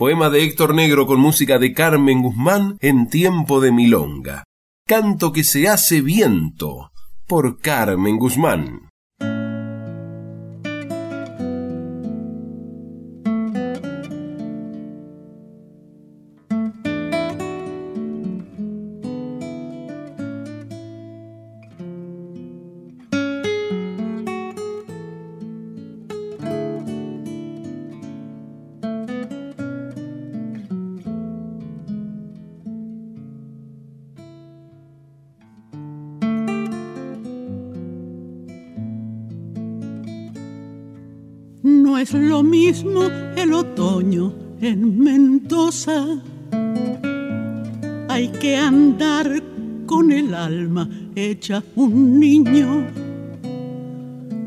Poema 0.05 0.29
de 0.29 0.45
Héctor 0.45 0.75
Negro 0.75 1.07
con 1.07 1.19
música 1.19 1.59
de 1.59 1.73
Carmen 1.73 2.21
Guzmán 2.21 2.77
en 2.83 3.09
tiempo 3.09 3.63
de 3.63 3.73
milonga. 3.73 4.45
Canto 4.87 5.33
que 5.33 5.45
se 5.45 5.67
hace 5.67 6.03
viento 6.03 6.91
por 7.27 7.59
Carmen 7.59 8.19
Guzmán. 8.19 8.91
Es 42.05 42.13
lo 42.13 42.43
mismo 42.43 43.05
el 43.35 43.55
otoño 43.55 44.35
en 44.61 44.99
Mendoza. 45.03 46.05
Hay 48.11 48.29
que 48.29 48.59
andar 48.59 49.43
con 49.87 50.13
el 50.13 50.35
alma 50.35 50.87
hecha 51.17 51.63
un 51.75 52.21
niño, 52.21 52.87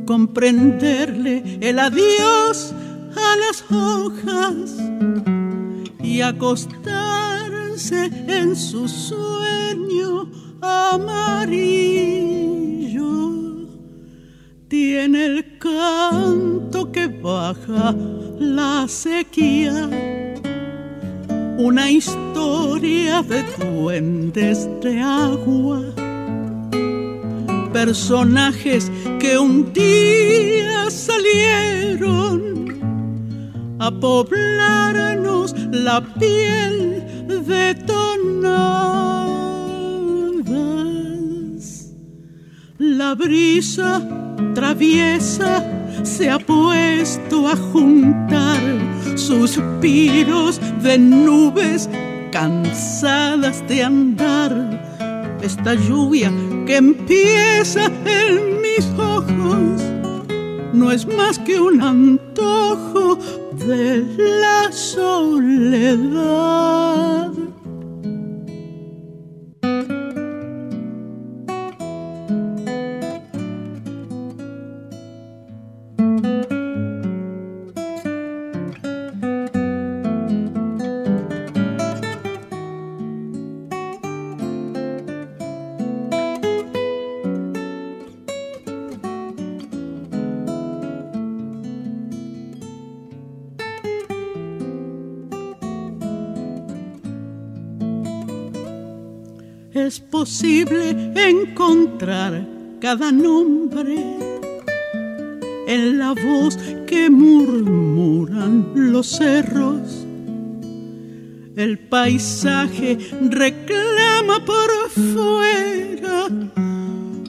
comprenderle 0.06 1.58
el 1.60 1.80
adiós 1.80 2.76
a 3.15 3.36
las 3.38 3.65
hojas 3.72 4.78
y 6.04 6.22
acostarse 6.22 8.12
en 8.28 8.56
su 8.56 8.88
sueño 8.88 10.30
amarillo. 10.62 11.88
Tiene 14.67 15.26
el 15.26 15.46
canto 15.60 16.91
que 16.91 17.08
baja 17.08 17.96
la 18.39 18.88
sequía. 18.88 19.89
Una 21.58 21.89
historia 21.89 23.22
de 23.24 23.43
duendes 23.58 24.70
de 24.82 25.00
agua. 25.02 25.82
Personajes 27.74 28.91
que 29.20 29.38
un 29.38 29.74
día 29.74 30.89
salieron 30.89 32.48
a 33.80 33.91
poblarnos 33.91 35.54
la 35.72 36.02
piel 36.20 37.04
de 37.28 37.76
tonadas. 37.86 38.88
La 42.80 43.15
brisa 43.15 44.26
traviesa 44.54 45.63
se 46.04 46.30
ha 46.30 46.39
puesto 46.39 47.47
a 47.47 47.56
juntar 47.56 48.60
suspiros 49.15 50.60
de 50.82 50.97
nubes 50.97 51.89
cansadas 52.32 53.67
de 53.67 53.84
andar. 53.84 55.38
Esta 55.41 55.73
lluvia 55.76 56.32
que 56.65 56.78
empieza 56.78 57.86
en 58.06 58.62
mis 58.62 58.86
ojos 58.97 59.82
no 60.73 60.91
es 60.91 61.06
más 61.08 61.39
que 61.39 61.60
un 61.60 61.82
antojo 61.82 63.17
de 63.65 64.06
la 64.17 64.71
soledad. 64.71 65.88
Posible 100.27 100.89
encontrar 101.15 102.45
cada 102.81 103.13
nombre 103.13 103.95
en 105.67 105.97
la 105.97 106.11
voz 106.11 106.57
que 106.85 107.09
murmuran 107.09 108.73
los 108.75 109.07
cerros. 109.07 110.05
El 111.55 111.79
paisaje 111.79 112.97
reclama 113.29 114.43
por 114.45 114.69
fuera 114.89 116.27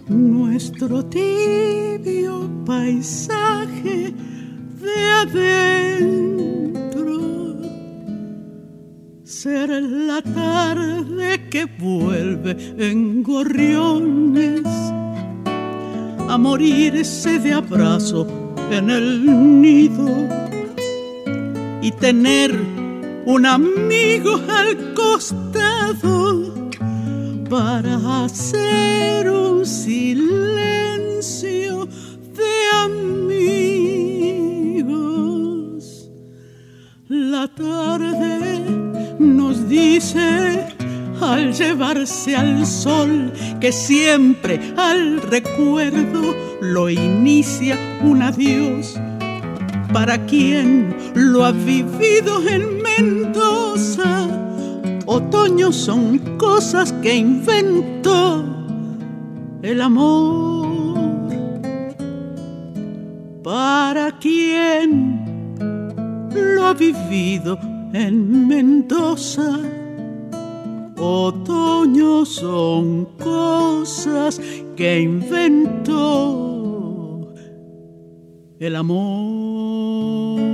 nuestro 0.08 1.04
tibio 1.04 2.50
paisaje 2.66 4.12
de 4.82 5.04
adentro. 5.22 6.67
Ser 9.42 9.70
la 9.70 10.20
tarde 10.20 11.48
que 11.48 11.66
vuelve 11.66 12.56
en 12.76 13.22
gorriones 13.22 14.64
a 16.28 16.36
morirse 16.36 17.38
de 17.38 17.52
abrazo 17.52 18.26
en 18.72 18.90
el 18.90 19.60
nido 19.62 20.08
y 21.80 21.92
tener 21.92 22.52
un 23.26 23.46
amigo 23.46 24.40
al 24.48 24.92
costado 24.94 26.74
para 27.48 28.24
hacer 28.24 29.30
un 29.30 29.64
silencio 29.64 30.66
de 31.86 32.52
amigos. 32.82 33.38
La 37.06 37.46
tarde 37.46 38.77
dice 39.68 40.66
al 41.20 41.52
llevarse 41.52 42.36
al 42.36 42.66
sol 42.66 43.32
que 43.60 43.72
siempre 43.72 44.60
al 44.76 45.20
recuerdo 45.22 46.34
lo 46.60 46.88
inicia 46.88 47.76
un 48.02 48.22
adiós 48.22 48.98
para 49.92 50.24
quien 50.26 50.94
lo 51.14 51.44
ha 51.44 51.52
vivido 51.52 52.46
en 52.48 52.82
Mendoza. 52.82 54.28
Otoño 55.06 55.72
son 55.72 56.18
cosas 56.36 56.92
que 57.02 57.16
inventó 57.16 58.44
el 59.62 59.80
amor. 59.80 60.68
Para 63.42 64.18
quien 64.18 65.56
lo 66.34 66.66
ha 66.66 66.74
vivido 66.74 67.58
en 67.92 68.46
Mendoza. 68.48 69.58
Otoño 70.96 72.24
son 72.24 73.04
cosas 73.16 74.40
que 74.76 75.00
inventó 75.00 76.38
el 78.58 78.76
amor. 78.76 80.48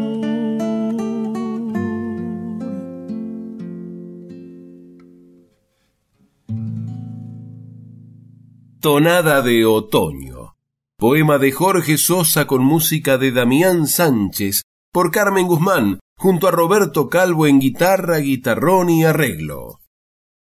Tonada 8.81 9.41
de 9.41 9.65
Otoño. 9.65 10.57
Poema 10.99 11.39
de 11.39 11.53
Jorge 11.53 11.97
Sosa 11.97 12.47
con 12.47 12.63
música 12.63 13.17
de 13.17 13.33
Damián 13.33 13.87
Sánchez 13.87 14.63
por 14.93 15.11
Carmen 15.11 15.47
Guzmán, 15.47 15.99
junto 16.17 16.49
a 16.49 16.51
Roberto 16.51 17.09
Calvo 17.09 17.47
en 17.47 17.61
guitarra, 17.61 18.19
guitarrón 18.19 18.91
y 18.91 19.05
arreglo. 19.05 19.81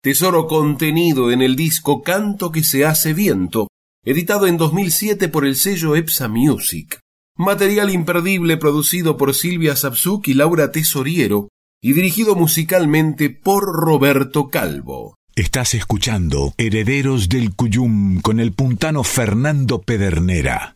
Tesoro 0.02 0.46
contenido 0.46 1.30
en 1.30 1.42
el 1.42 1.56
disco 1.56 2.02
Canto 2.02 2.52
que 2.52 2.62
se 2.62 2.84
hace 2.84 3.14
viento, 3.14 3.68
editado 4.04 4.46
en 4.46 4.56
2007 4.56 5.28
por 5.28 5.44
el 5.44 5.56
sello 5.56 5.96
EPSA 5.96 6.28
Music. 6.28 7.00
Material 7.36 7.90
imperdible 7.90 8.56
producido 8.56 9.16
por 9.16 9.34
Silvia 9.34 9.76
Sapsuk 9.76 10.28
y 10.28 10.34
Laura 10.34 10.72
Tesoriero 10.72 11.48
y 11.80 11.92
dirigido 11.92 12.34
musicalmente 12.34 13.30
por 13.30 13.64
Roberto 13.64 14.48
Calvo. 14.48 15.14
Estás 15.36 15.74
escuchando 15.74 16.52
Herederos 16.58 17.28
del 17.28 17.54
Cuyum 17.54 18.20
con 18.20 18.40
el 18.40 18.52
puntano 18.52 19.04
Fernando 19.04 19.80
Pedernera. 19.80 20.74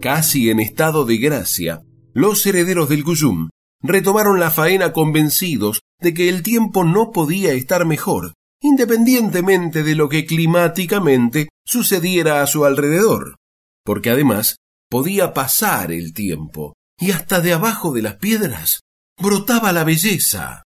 Casi 0.00 0.50
en 0.50 0.58
estado 0.58 1.04
de 1.04 1.18
gracia, 1.18 1.82
los 2.18 2.44
herederos 2.46 2.88
del 2.88 3.04
Cuyum 3.04 3.48
retomaron 3.80 4.40
la 4.40 4.50
faena 4.50 4.92
convencidos 4.92 5.82
de 6.00 6.14
que 6.14 6.28
el 6.28 6.42
tiempo 6.42 6.82
no 6.82 7.12
podía 7.12 7.52
estar 7.52 7.86
mejor, 7.86 8.34
independientemente 8.60 9.84
de 9.84 9.94
lo 9.94 10.08
que 10.08 10.26
climáticamente 10.26 11.48
sucediera 11.64 12.42
a 12.42 12.48
su 12.48 12.64
alrededor, 12.64 13.36
porque 13.84 14.10
además 14.10 14.56
podía 14.90 15.32
pasar 15.32 15.92
el 15.92 16.12
tiempo, 16.12 16.74
y 16.98 17.12
hasta 17.12 17.40
de 17.40 17.52
abajo 17.52 17.92
de 17.92 18.02
las 18.02 18.16
piedras 18.16 18.80
brotaba 19.16 19.72
la 19.72 19.84
belleza. 19.84 20.64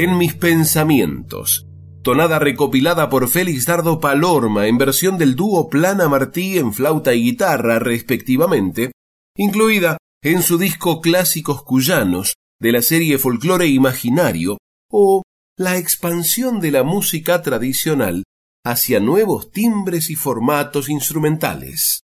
En 0.00 0.16
mis 0.16 0.32
pensamientos, 0.32 1.66
tonada 2.04 2.38
recopilada 2.38 3.10
por 3.10 3.28
Félix 3.28 3.66
Dardo 3.66 3.98
Palorma 3.98 4.68
en 4.68 4.78
versión 4.78 5.18
del 5.18 5.34
dúo 5.34 5.68
Plana 5.68 6.08
Martí 6.08 6.56
en 6.56 6.72
flauta 6.72 7.14
y 7.14 7.24
guitarra 7.24 7.80
respectivamente, 7.80 8.92
incluida 9.36 9.98
en 10.22 10.42
su 10.42 10.56
disco 10.56 11.00
Clásicos 11.00 11.64
Cuyanos 11.64 12.34
de 12.60 12.70
la 12.70 12.82
serie 12.82 13.18
Folclore 13.18 13.66
Imaginario 13.66 14.58
o 14.88 15.24
la 15.56 15.78
expansión 15.78 16.60
de 16.60 16.70
la 16.70 16.84
música 16.84 17.42
tradicional 17.42 18.22
hacia 18.64 19.00
nuevos 19.00 19.50
timbres 19.50 20.10
y 20.10 20.14
formatos 20.14 20.88
instrumentales. 20.88 22.02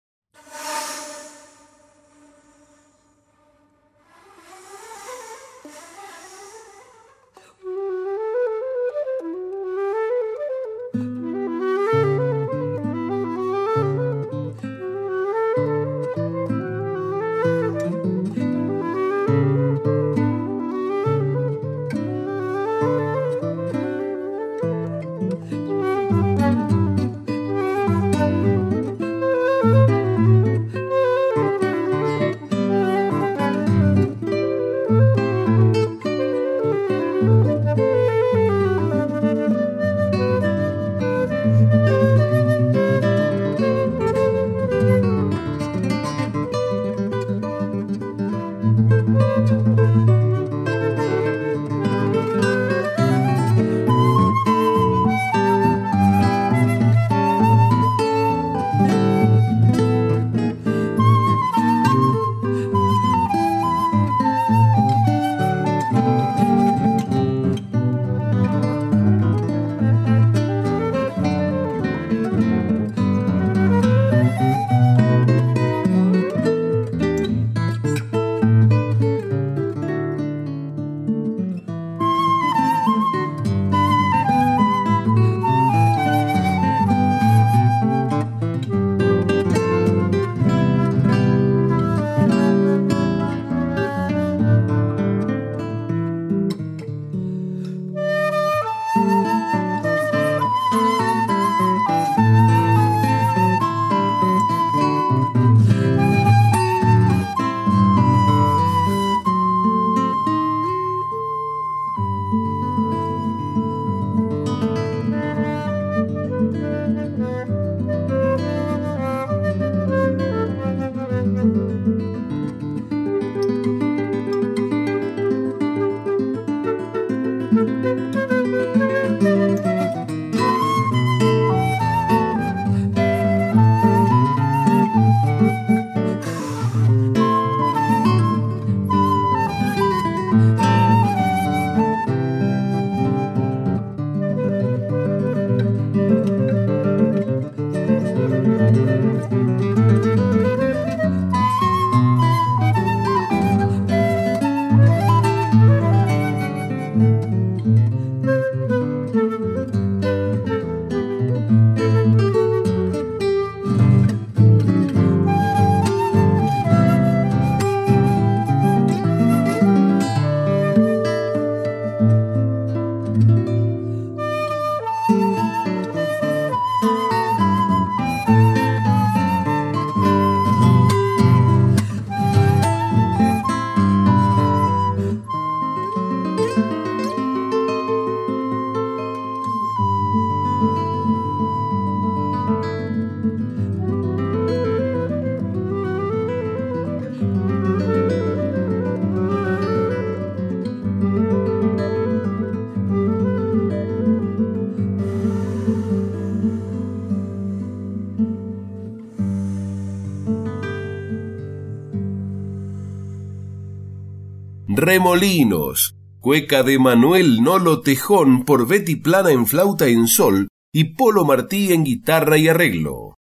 Remolinos, 214.80 215.94
cueca 216.20 216.62
de 216.62 216.78
Manuel 216.78 217.42
Nolo 217.42 217.82
Tejón 217.82 218.46
por 218.46 218.66
Betty 218.66 218.96
Plana 218.96 219.30
en 219.30 219.46
flauta 219.46 219.88
en 219.88 220.08
sol 220.08 220.48
y 220.72 220.94
Polo 220.94 221.26
Martí 221.26 221.74
en 221.74 221.84
guitarra 221.84 222.38
y 222.38 222.48
arreglo. 222.48 223.14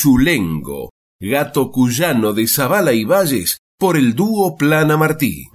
Chulengo, 0.00 0.92
gato 1.20 1.70
cuyano 1.70 2.32
de 2.32 2.46
Zabala 2.46 2.94
y 2.94 3.04
Valles, 3.04 3.58
por 3.78 3.98
el 3.98 4.14
dúo 4.14 4.56
Plana 4.56 4.96
Martí. 4.96 5.48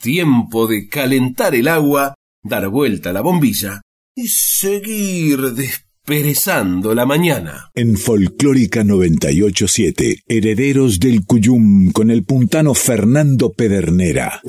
Tiempo 0.00 0.68
de 0.68 0.86
calentar 0.86 1.56
el 1.56 1.66
agua, 1.66 2.14
dar 2.44 2.68
vuelta 2.68 3.10
a 3.10 3.12
la 3.12 3.20
bombilla 3.20 3.80
y 4.14 4.28
seguir 4.28 5.52
desperezando 5.52 6.94
la 6.94 7.04
mañana. 7.04 7.72
En 7.74 7.96
Folclórica 7.96 8.84
987, 8.84 10.20
Herederos 10.28 11.00
del 11.00 11.24
Cuyum 11.24 11.90
con 11.90 12.12
el 12.12 12.22
puntano 12.22 12.72
Fernando 12.72 13.52
Pedernera. 13.52 14.42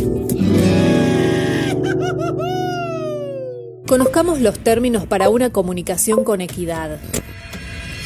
Conozcamos 3.90 4.40
los 4.40 4.60
términos 4.60 5.08
para 5.08 5.30
una 5.30 5.50
comunicación 5.50 6.24
con 6.24 6.42
equidad. 6.42 7.00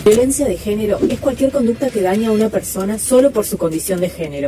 Violencia 0.06 0.48
de 0.48 0.56
género 0.56 0.98
es 1.10 1.20
cualquier 1.20 1.52
conducta 1.52 1.90
que 1.90 2.02
daña 2.02 2.30
a 2.30 2.32
una 2.32 2.48
persona 2.48 2.98
solo 2.98 3.32
por 3.32 3.46
su 3.46 3.58
condición 3.58 4.00
de 4.00 4.10
género. 4.10 4.48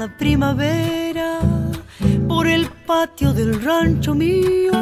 Primavera 0.09 1.41
por 2.29 2.47
el 2.47 2.67
patio 2.87 3.33
del 3.33 3.63
rancho 3.63 4.15
mío. 4.15 4.73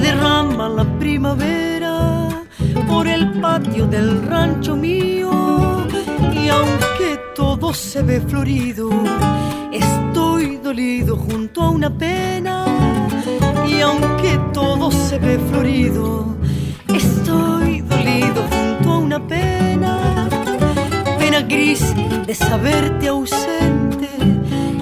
Derrama 0.00 0.68
la 0.68 0.84
primavera 0.98 2.28
por 2.88 3.06
el 3.06 3.30
patio 3.40 3.86
del 3.86 4.20
rancho 4.26 4.74
mío. 4.74 5.30
Y 6.32 6.48
aunque 6.48 7.20
todo 7.36 7.72
se 7.72 8.02
ve 8.02 8.20
florido, 8.20 8.90
estoy 9.70 10.56
dolido 10.56 11.16
junto 11.16 11.62
a 11.62 11.70
una 11.70 11.90
pena. 11.96 12.64
Y 13.68 13.80
aunque 13.80 14.40
todo 14.52 14.90
se 14.90 15.18
ve 15.20 15.38
florido, 15.50 16.36
estoy 16.88 17.82
dolido 17.82 18.42
junto 18.50 18.92
a 18.92 18.98
una 18.98 19.26
pena, 19.26 20.21
gris 21.40 21.94
de 22.26 22.34
saberte 22.34 23.08
ausente 23.08 24.08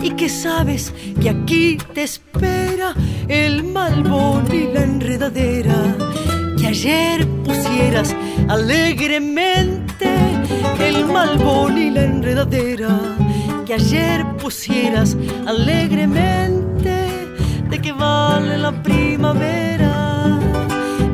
y 0.03 0.11
que 0.11 0.29
sabes 0.29 0.93
que 1.21 1.31
aquí 1.31 1.79
te 1.95 2.03
espera 2.03 2.95
el 3.29 3.63
malbón 3.63 4.53
y 4.53 4.73
la 4.73 4.83
enredadera. 4.83 5.97
Que 6.59 6.67
ayer 6.67 7.27
pusieras 7.45 8.17
alegremente 8.49 10.09
el 10.81 11.07
malbón 11.07 11.79
y 11.79 11.91
la 11.91 12.03
enredadera. 12.03 12.99
Que 13.65 13.75
ayer 13.75 14.27
pusieras 14.37 15.17
alegremente 15.47 17.07
de 17.71 17.81
que 17.81 17.93
vale 17.93 18.59
la 18.59 18.73
primavera. 18.83 20.41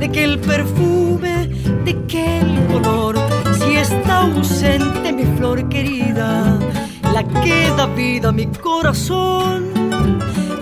De 0.01 0.11
que 0.11 0.25
el 0.25 0.39
perfume 0.39 1.49
de 1.85 1.95
que 2.07 2.39
el 2.41 2.67
color 2.67 3.26
está 3.89 4.23
ausente 4.23 5.13
mi 5.13 5.25
flor 5.37 5.69
querida. 5.69 6.59
La 7.13 7.23
que 7.25 7.71
da 7.77 7.87
vida 7.87 8.29
a 8.29 8.33
mi 8.33 8.47
corazón. 8.47 9.67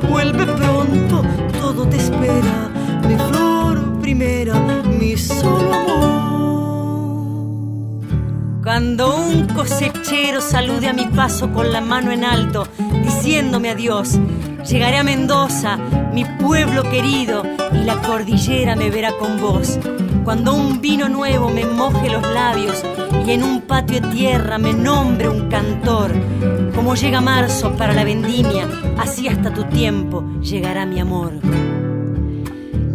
Vuelve 0.09 0.47
pronto 0.47 1.23
todo 1.61 1.87
te 1.89 1.97
espera. 1.97 2.71
Mi 3.09 3.17
flor 3.29 4.01
primera 4.01 4.55
mi 4.99 5.17
solo 5.17 5.75
amor. 5.75 6.25
Cuando 8.63 9.17
un 9.17 9.47
cosechero 9.49 10.41
salude 10.41 10.89
a 10.89 10.93
mi 10.93 11.07
paso 11.07 11.53
con 11.53 11.73
la 11.73 11.81
mano 11.81 12.11
en 12.13 12.25
alto, 12.25 12.67
diciéndome 13.03 13.71
adiós, 13.71 14.19
llegaré 14.69 14.99
a 14.99 15.03
Mendoza, 15.03 15.77
mi 16.13 16.25
pueblo 16.25 16.83
querido, 16.83 17.43
y 17.73 17.85
la 17.85 18.01
cordillera 18.01 18.75
me 18.75 18.91
verá 18.91 19.13
con 19.19 19.39
vos. 19.41 19.79
Cuando 20.25 20.55
un 20.55 20.81
vino 20.81 21.09
nuevo 21.11 21.51
me 21.51 21.67
moje 21.67 22.09
los 22.09 22.23
labios 22.23 22.83
y 23.27 23.33
en 23.33 23.43
un 23.43 23.61
patio 23.61 24.01
de 24.01 24.09
tierra 24.09 24.57
me 24.57 24.73
nombre 24.73 25.29
un 25.29 25.51
cantor, 25.51 26.13
como 26.75 26.95
llega 26.95 27.21
marzo 27.21 27.73
para 27.77 27.93
la 27.93 28.05
vendimia, 28.05 28.67
así 28.97 29.29
hasta 29.29 29.53
tu 29.53 29.65
tiempo 29.65 30.25
llegará 30.41 30.87
mi 30.87 30.99
amor. 30.99 31.35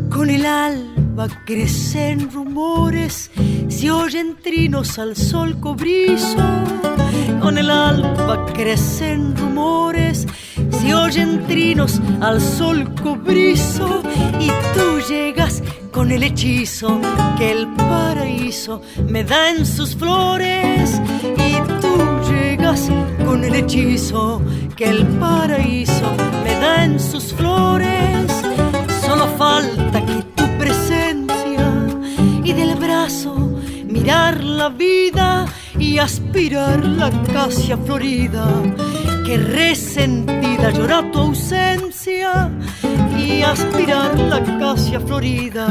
Con 0.10 0.32
el 0.32 0.46
alba 0.46 1.28
crecen 1.46 2.32
rumores, 2.32 3.30
se 3.68 3.92
oyen 3.92 4.36
trinos 4.42 4.98
al 4.98 5.16
sol 5.16 5.60
cobrizo. 5.60 6.44
Con 7.42 7.58
el 7.60 7.70
alba 7.70 8.46
crecen 8.54 9.36
rumores, 9.38 10.26
se 10.72 10.96
oyen 10.96 11.46
trinos 11.46 12.02
al 12.22 12.42
sol 12.42 12.94
cobrizo. 13.02 14.02
Y 14.40 14.48
tú 14.74 15.00
llegas 15.08 15.62
con 15.92 16.12
el 16.12 16.24
hechizo 16.24 17.00
que 17.38 17.52
el 17.52 17.68
paraíso 17.76 18.82
me 19.08 19.24
da 19.24 19.52
en 19.52 19.66
sus 19.66 19.96
flores. 19.96 21.02
Y 21.38 21.56
tú 21.82 21.94
llegas 22.30 22.90
con 23.26 23.44
el 23.44 23.56
hechizo 23.56 24.42
que 24.76 24.86
el 24.90 25.06
paraíso 25.20 26.12
me 26.44 26.54
da 26.60 26.86
en 26.86 27.00
sus 27.00 27.34
flores 27.34 28.32
solo 29.10 29.28
falta 29.38 30.06
que 30.06 30.22
tu 30.36 30.46
presencia 30.60 31.66
y 32.44 32.54
del 32.54 32.76
brazo 32.76 33.36
mirar 33.86 34.44
la 34.44 34.70
vida 34.70 35.48
y 35.80 35.98
aspirar 35.98 36.86
la 36.86 37.08
acacia 37.08 37.76
florida. 37.76 38.46
Que 39.26 39.38
resentida 39.38 40.72
llora 40.72 41.10
tu 41.12 41.20
ausencia 41.20 42.52
y 43.20 43.42
aspirar 43.44 44.18
la 44.18 44.38
acacia 44.38 45.00
florida. 45.00 45.68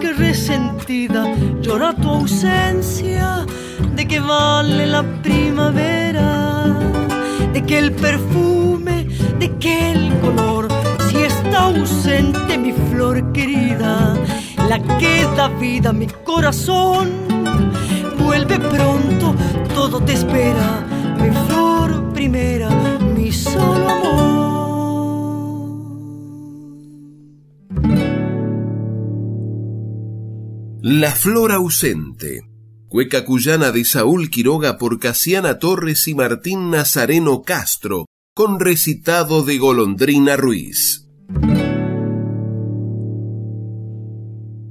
Que 0.00 0.12
resentida 0.12 1.22
llora 1.60 1.94
tu 1.94 2.08
ausencia. 2.08 3.46
De 3.94 4.06
que 4.06 4.20
vale 4.20 4.86
la 4.86 5.02
primavera, 5.22 6.78
de 7.52 7.62
que 7.62 7.78
el 7.78 7.92
perfume, 7.92 9.06
de 9.38 9.48
que 9.58 9.92
el 9.92 10.18
color 10.20 10.68
si 11.10 11.16
está 11.18 11.64
ausente 11.64 12.56
mi 12.56 12.72
flor 12.72 13.32
querida, 13.32 14.14
la 14.68 14.78
que 14.98 15.26
da 15.36 15.48
vida 15.48 15.90
a 15.90 15.92
mi 15.92 16.06
corazón. 16.24 17.10
Vuelve 18.18 18.58
pronto, 18.60 19.34
todo 19.74 20.00
te 20.00 20.12
espera, 20.12 20.84
mi 21.20 21.30
flor 21.46 22.12
primera, 22.12 22.68
mi 23.16 23.32
solo 23.32 23.88
amor. 23.90 24.39
La 30.82 31.14
flor 31.14 31.52
ausente. 31.52 32.40
Cueca 32.88 33.26
cuyana 33.26 33.70
de 33.70 33.84
Saúl 33.84 34.30
Quiroga 34.30 34.78
por 34.78 34.98
Casiana 34.98 35.58
Torres 35.58 36.08
y 36.08 36.14
Martín 36.14 36.70
Nazareno 36.70 37.42
Castro, 37.42 38.06
con 38.34 38.58
recitado 38.58 39.42
de 39.42 39.58
Golondrina 39.58 40.36
Ruiz. 40.36 41.06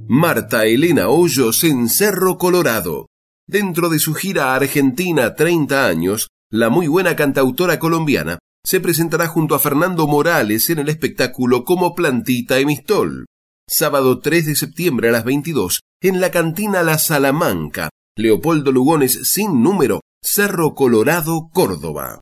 Marta 0.08 0.64
Elena 0.66 1.10
Hoyos 1.10 1.62
en 1.62 1.88
Cerro 1.88 2.38
Colorado. 2.38 3.06
Dentro 3.46 3.88
de 3.88 4.00
su 4.00 4.12
gira 4.14 4.56
Argentina 4.56 5.36
30 5.36 5.86
años, 5.86 6.26
la 6.50 6.70
muy 6.70 6.88
buena 6.88 7.14
cantautora 7.14 7.78
colombiana 7.78 8.40
se 8.64 8.80
presentará 8.80 9.28
junto 9.28 9.54
a 9.54 9.60
Fernando 9.60 10.08
Morales 10.08 10.70
en 10.70 10.80
el 10.80 10.88
espectáculo 10.88 11.64
Como 11.64 11.94
Plantita 11.94 12.58
Emistol. 12.58 13.26
Sábado 13.68 14.18
3 14.18 14.46
de 14.46 14.56
septiembre 14.56 15.10
a 15.10 15.12
las 15.12 15.22
22 15.22 15.82
en 16.02 16.20
la 16.20 16.30
cantina 16.30 16.82
La 16.82 16.98
Salamanca, 16.98 17.90
Leopoldo 18.16 18.72
Lugones 18.72 19.20
sin 19.32 19.62
número, 19.62 20.00
Cerro 20.22 20.74
Colorado, 20.74 21.50
Córdoba. 21.52 22.20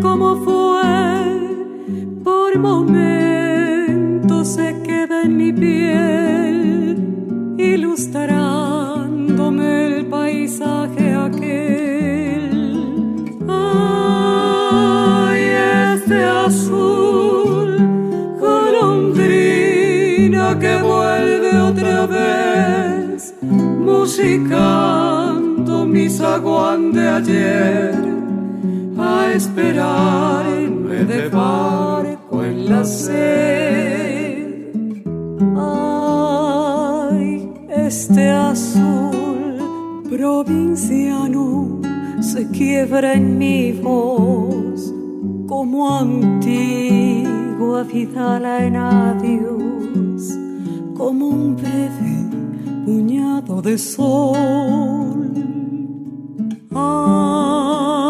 cómo 0.00 0.36
fue, 0.44 0.82
por 2.24 2.58
momentos 2.58 4.48
se 4.48 4.76
queda 4.82 5.22
en 5.22 5.36
mi 5.36 5.52
piel, 5.52 6.41
ilustrándome 7.62 9.86
el 9.86 10.06
paisaje 10.06 11.14
aquel. 11.14 12.50
Ay, 13.48 15.42
este 15.94 16.24
azul, 16.24 17.76
golondrina 18.40 20.58
que 20.58 20.82
vuelve 20.82 21.60
otra 21.70 22.06
vez, 22.06 23.34
musicando 23.88 25.86
mi 25.86 26.08
zaguán 26.08 26.92
de 26.92 27.08
ayer 27.08 27.94
a 28.98 29.32
esperar 29.34 30.42
de 31.06 31.28
barco 31.28 32.44
en 32.44 32.68
la 32.68 32.84
sed. 32.84 34.72
Ay, 35.56 36.01
este 37.92 38.30
azul 38.30 39.58
provinciano 40.08 41.78
se 42.22 42.48
quiebra 42.48 43.12
en 43.12 43.36
mi 43.36 43.72
voz 43.72 44.94
como 45.46 45.98
antigua 45.98 47.82
vidala 47.82 48.64
en 48.64 48.76
adiós, 48.76 50.38
como 50.96 51.26
un 51.28 51.54
breve 51.56 52.30
puñado 52.86 53.60
de 53.60 53.76
sol. 53.76 55.32
este 56.70 58.01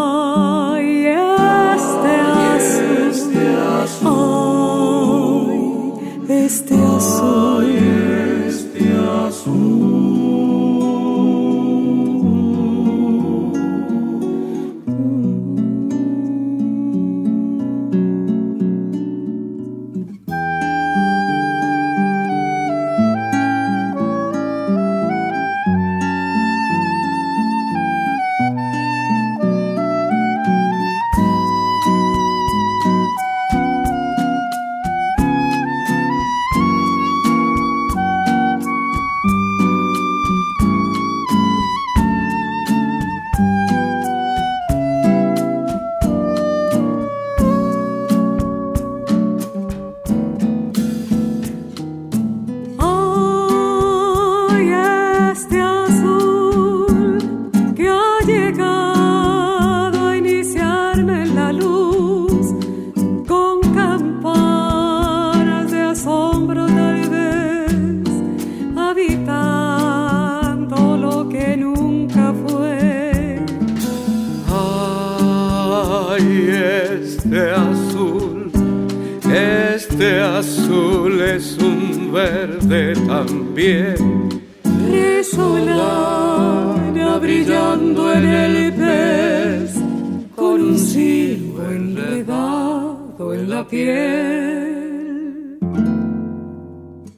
silbo 91.32 91.62
enredado 91.64 93.32
en 93.32 93.48
la 93.48 93.66
piel. 93.66 95.58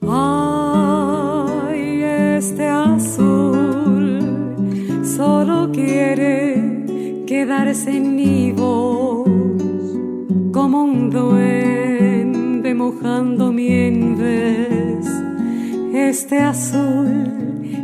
Ay, 0.09 1.83
este 2.39 2.69
azul 2.69 4.21
solo 5.03 5.71
quiere 5.73 7.25
quedarse 7.27 7.97
en 7.97 8.15
mi 8.15 8.53
voz 8.53 9.29
como 10.53 10.85
un 10.85 11.11
duende 11.11 12.73
mojando 12.75 13.53
mi 13.53 13.69
envés. 13.69 15.07
Este 15.93 16.39
azul 16.41 17.11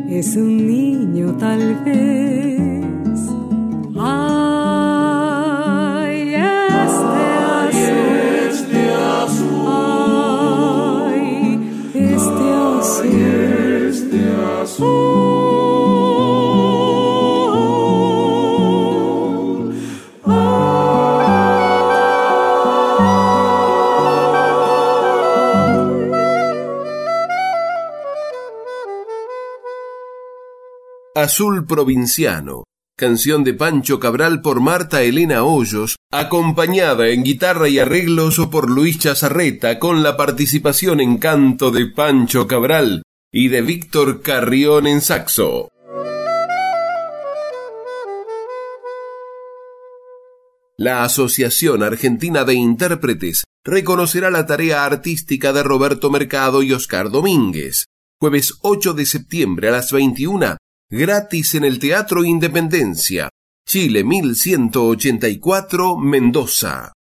es 0.09 0.37
un 0.37 0.57
niño 0.75 1.37
tal 1.39 1.63
vez. 1.85 3.19
Ay, 3.99 4.40
azul. 14.71 15.11
Provinciano, 31.67 32.65
canción 32.97 33.45
de 33.45 33.55
Pancho 33.55 34.01
Cabral 34.01 34.43
por 34.43 34.61
Marta 34.61 35.03
Elena 35.03 35.45
Hoyos, 35.45 35.97
acompañada 36.11 37.09
en 37.09 37.23
guitarra 37.23 37.69
y 37.69 37.79
arreglos 37.79 38.41
por 38.51 38.69
Luis 38.69 38.99
Chazarreta 38.99 39.79
con 39.79 40.03
la 40.03 40.17
participación 40.17 41.01
en 41.01 41.19
canto 41.19 41.71
de 41.71 41.87
Pancho 41.87 42.47
Cabral 42.47 43.03
y 43.33 43.49
de 43.49 43.63
Víctor 43.63 44.23
Carrión 44.23 44.87
en 44.87 45.01
saxo. 45.01 45.69
La 50.77 51.05
Asociación 51.05 51.83
Argentina 51.83 52.45
de 52.45 52.55
Intérpretes 52.55 53.45
reconocerá 53.65 54.31
la 54.31 54.47
tarea 54.47 54.85
artística 54.85 55.53
de 55.53 55.63
Roberto 55.63 56.11
Mercado 56.11 56.63
y 56.63 56.73
Oscar 56.73 57.11
Domínguez. 57.11 57.85
Jueves 58.19 58.55
8 58.63 58.95
de 58.95 59.07
septiembre 59.07 59.69
a 59.69 59.73
las 59.73 59.93
21 59.93 60.57
gratis 60.91 61.55
en 61.55 61.65
el 61.65 61.79
Teatro 61.79 62.25
Independencia, 62.25 63.29
Chile 63.65 64.03
1184, 64.03 65.97
Mendoza. 65.97 66.93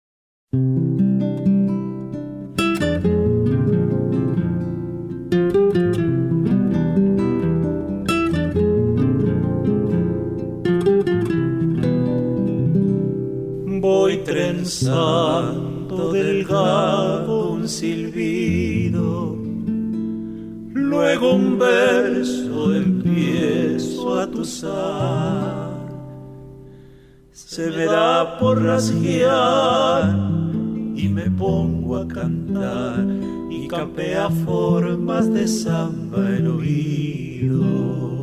Voy 13.91 14.17
trenzando 14.17 16.11
delgado 16.11 17.53
un 17.53 17.67
silbido, 17.67 19.35
luego 20.75 21.33
un 21.33 21.57
verso 21.57 22.75
empiezo 22.75 24.19
a 24.19 24.27
tusar. 24.27 25.89
Se 27.31 27.71
me 27.71 27.85
da 27.85 28.37
por 28.37 28.61
rasguear 28.61 30.15
y 30.95 31.09
me 31.09 31.31
pongo 31.31 31.97
a 31.97 32.07
cantar 32.07 33.03
y 33.49 33.67
capea 33.67 34.29
formas 34.29 35.33
de 35.33 35.47
samba 35.47 36.29
el 36.29 36.47
oído 36.47 38.18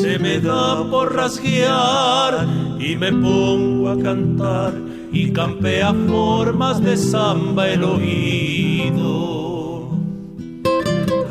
se 0.00 0.18
me 0.18 0.40
da 0.40 0.82
por 0.90 1.14
rasguear 1.14 2.46
y 2.78 2.96
me 2.96 3.12
pongo 3.12 3.90
a 3.90 3.98
cantar 3.98 4.72
y 5.12 5.30
campea 5.30 5.92
formas 6.08 6.82
de 6.82 6.96
samba 6.96 7.68
el 7.68 7.84
oído. 7.84 9.10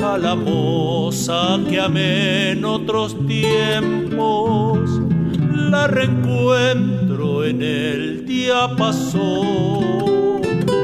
A 0.00 0.16
la 0.18 0.36
moza 0.36 1.58
que 1.68 1.80
amé 1.80 2.52
en 2.52 2.64
otros 2.64 3.16
tiempos, 3.26 4.88
la 5.52 5.88
reencuentro 5.88 7.44
en 7.44 7.62
el 7.62 8.24
día 8.24 8.70
pasó. 8.78 9.80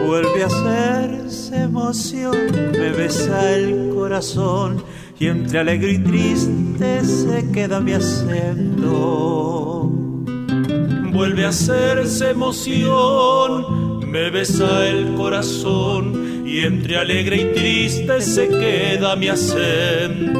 Vuelve 0.07 0.43
a 0.43 0.47
hacerse 0.47 1.63
emoción, 1.63 2.37
me 2.73 2.91
besa 2.91 3.55
el 3.55 3.91
corazón 3.95 4.83
y 5.19 5.29
entre 5.29 5.61
alegre 5.61 5.93
y 5.93 5.99
triste 5.99 7.03
se 7.05 7.51
queda 7.51 7.81
mi 7.81 7.93
acento. 7.93 9.91
Vuelve 11.13 11.47
a 11.47 11.49
hacerse 11.49 12.31
emoción, 12.31 14.11
me 14.11 14.29
besa 14.31 14.87
el 14.87 15.15
corazón 15.15 16.45
y 16.47 16.61
entre 16.61 16.99
alegre 16.99 17.41
y 17.41 17.55
triste 17.55 18.21
se 18.21 18.49
queda 18.49 19.17
mi 19.17 19.29
acento. 19.29 20.37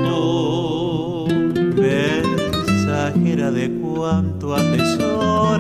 Mensajera 1.77 3.51
de 3.51 3.71
cuanto 3.81 4.55
atesoras, 4.55 5.59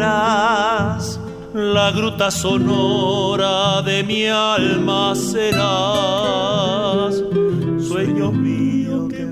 la 1.55 1.91
gruta 1.91 2.31
sonora 2.31 3.81
de 3.81 4.05
mi 4.05 4.27
alma 4.27 5.15
serás. 5.15 6.86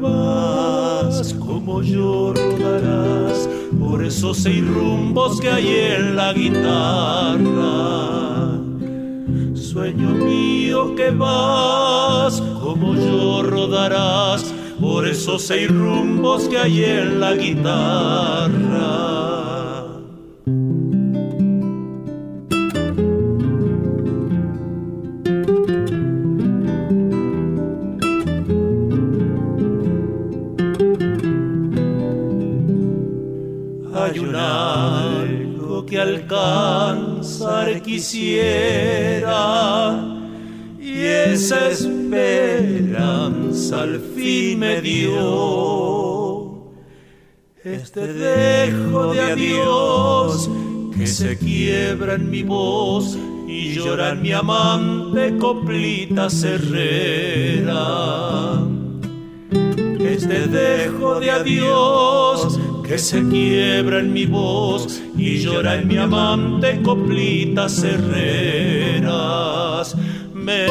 Vas, 0.04 1.32
como 1.32 1.80
yo 1.82 2.34
rodarás 2.34 3.48
por 3.80 4.04
esos 4.04 4.36
seis 4.36 4.62
rumbos 4.66 5.40
que 5.40 5.48
hay 5.48 5.66
en 5.66 6.14
la 6.14 6.34
guitarra. 6.34 7.38
Sueño 9.54 10.10
mío 10.10 10.94
que 10.94 11.10
vas, 11.10 12.38
como 12.62 12.94
yo 12.94 13.44
rodarás 13.44 14.52
por 14.78 15.08
esos 15.08 15.40
seis 15.40 15.70
rumbos 15.70 16.48
que 16.50 16.58
hay 16.58 16.84
en 16.84 17.20
la 17.20 17.32
guitarra. 17.32 19.23
Algo 34.74 35.86
que 35.86 36.00
alcanzar 36.00 37.80
quisiera 37.82 39.30
y 40.78 41.02
esa 41.02 41.70
esperanza 41.70 43.82
al 43.82 44.00
fin 44.00 44.58
me 44.58 44.80
dio. 44.80 46.54
Este 47.64 48.12
dejo 48.12 49.14
de 49.14 49.20
adiós 49.20 50.50
que 50.96 51.06
se 51.06 51.38
quiebra 51.38 52.14
en 52.14 52.30
mi 52.30 52.42
voz 52.42 53.16
y 53.48 53.72
llora 53.72 54.10
en 54.10 54.22
mi 54.22 54.32
amante 54.32 55.36
coplita 55.38 56.28
serrera. 56.28 57.74
Este 59.98 60.46
dejo 60.46 61.20
de 61.20 61.30
adiós 61.30 62.60
que 62.86 62.98
se 62.98 63.26
quiebra 63.28 64.00
en 64.00 64.12
mi 64.12 64.26
voz 64.26 65.00
y 65.16 65.38
llora 65.38 65.76
en 65.76 65.88
mi 65.88 65.96
amante 65.96 66.82
coplitas 66.82 67.72
serreras. 67.72 69.16
Me 70.34 70.66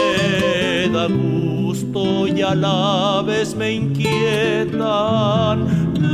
da 0.93 1.07
gusto 1.07 2.28
y 2.28 2.41
a 2.41 2.53
la 2.53 3.24
vez 3.26 3.55
me 3.55 3.72
inquietan 3.72 4.78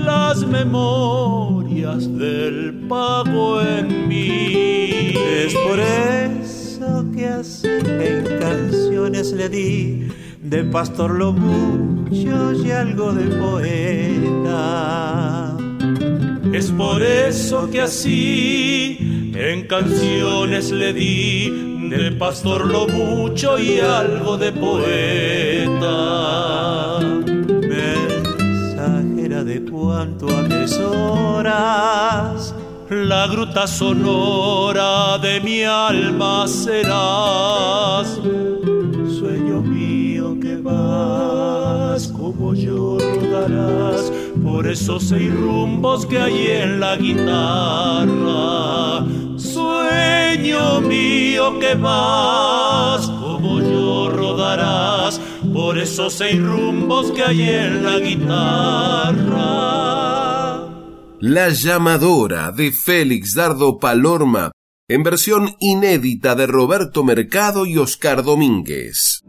las 0.06 0.48
memorias 0.48 2.18
del 2.18 2.86
pago 2.88 3.60
en 3.62 4.08
mí. 4.08 5.12
Es 5.16 5.54
por 5.56 5.80
eso 5.80 7.06
que 7.14 7.28
así 7.28 7.68
en 7.68 8.24
canciones 8.40 9.34
le 9.34 9.50
di 9.50 10.08
de 10.42 10.64
pastor 10.64 11.12
lo 11.12 11.34
mucho 11.34 12.54
y 12.54 12.72
algo 12.72 13.12
de 13.14 13.26
poeta. 13.36 15.49
Es 16.54 16.72
por 16.72 17.02
eso 17.04 17.70
que 17.70 17.82
así 17.82 19.32
en 19.36 19.68
canciones 19.68 20.72
le 20.72 20.94
di 20.94 21.70
de 21.90 22.12
pastor 22.12 22.66
lo 22.66 22.88
mucho 22.88 23.58
y 23.60 23.80
algo 23.80 24.38
de 24.38 24.52
poeta. 24.52 25.90
Mensajera 27.68 29.44
de 29.44 29.64
cuanto 29.64 30.28
atesoras, 30.30 30.94
la 32.90 33.28
gruta 33.28 33.68
sonora 33.68 35.18
de 35.20 35.40
mi 35.42 35.64
alma 35.64 36.48
serás. 36.48 38.20
Esos 44.70 45.10
seis 45.10 45.34
rumbos 45.34 46.06
que 46.06 46.20
hay 46.20 46.48
en 46.48 46.80
la 46.80 46.96
guitarra 46.96 48.40
sueño 49.40 50.82
mío 50.82 51.60
que 51.60 51.76
vas, 51.76 53.08
como 53.08 53.60
yo 53.62 54.10
rodarás 54.10 55.22
por 55.54 55.78
esos 55.78 56.14
seis 56.14 56.42
rumbos 56.42 57.12
que 57.12 57.24
hay 57.24 57.42
en 57.42 57.84
la 57.84 58.00
guitarra. 58.00 59.40
La 61.20 61.50
llamadora 61.50 62.52
de 62.52 62.72
Félix 62.72 63.36
Dardo 63.36 63.78
Palorma, 63.78 64.52
en 64.88 65.04
versión 65.04 65.56
inédita 65.60 66.36
de 66.36 66.48
Roberto 66.48 67.04
Mercado 67.04 67.66
y 67.66 67.78
Oscar 67.78 68.24
Domínguez. 68.24 69.24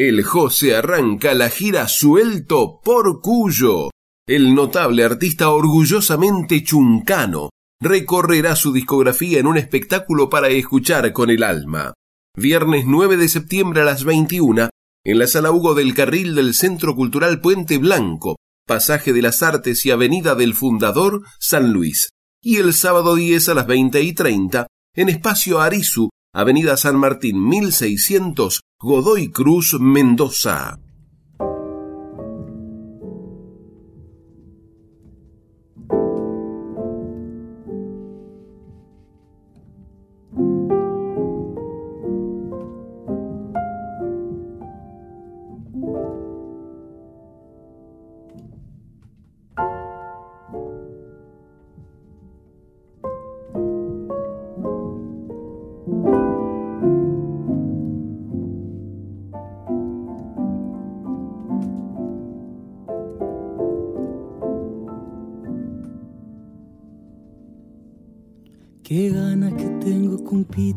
El 0.00 0.22
José 0.22 0.76
arranca 0.76 1.34
la 1.34 1.50
gira 1.50 1.88
suelto 1.88 2.80
por 2.84 3.20
Cuyo 3.20 3.90
el 4.28 4.54
notable 4.54 5.02
artista 5.02 5.50
orgullosamente 5.50 6.62
chuncano 6.62 7.50
recorrerá 7.82 8.54
su 8.54 8.72
discografía 8.72 9.40
en 9.40 9.48
un 9.48 9.56
espectáculo 9.56 10.30
para 10.30 10.50
escuchar 10.50 11.12
con 11.12 11.30
el 11.30 11.42
alma. 11.42 11.94
Viernes 12.36 12.84
9 12.86 13.16
de 13.16 13.28
septiembre 13.28 13.80
a 13.80 13.84
las 13.84 14.04
21 14.04 14.70
en 15.04 15.18
la 15.18 15.26
Sala 15.26 15.50
Hugo 15.50 15.74
del 15.74 15.94
Carril 15.94 16.36
del 16.36 16.54
Centro 16.54 16.94
Cultural 16.94 17.40
Puente 17.40 17.78
Blanco, 17.78 18.36
Pasaje 18.68 19.12
de 19.12 19.22
las 19.22 19.42
Artes 19.42 19.84
y 19.84 19.90
Avenida 19.90 20.36
del 20.36 20.54
Fundador, 20.54 21.22
San 21.40 21.72
Luis. 21.72 22.10
Y 22.40 22.58
el 22.58 22.72
sábado 22.72 23.16
10 23.16 23.48
a 23.48 23.54
las 23.54 23.66
20 23.66 24.00
y 24.00 24.12
30 24.12 24.68
en 24.94 25.08
Espacio 25.08 25.60
Arizu, 25.60 26.08
Avenida 26.38 26.76
San 26.76 26.94
Martín 26.94 27.48
1600, 27.48 28.60
Godoy 28.78 29.32
Cruz, 29.32 29.74
Mendoza. 29.80 30.78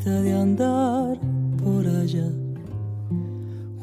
De 0.10 0.34
andar 0.34 1.20
por 1.64 1.86
allá. 1.86 2.28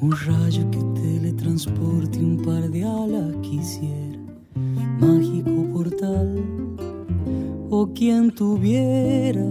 Un 0.01 0.13
rayo 0.13 0.69
que 0.71 0.79
teletransporte 1.01 2.19
un 2.19 2.43
par 2.45 2.69
de 2.71 2.83
alas 2.83 3.37
quisiera. 3.43 4.19
Mágico 4.99 5.73
portal. 5.73 6.45
O 7.71 7.87
quien 7.95 8.31
tuviera 8.33 9.47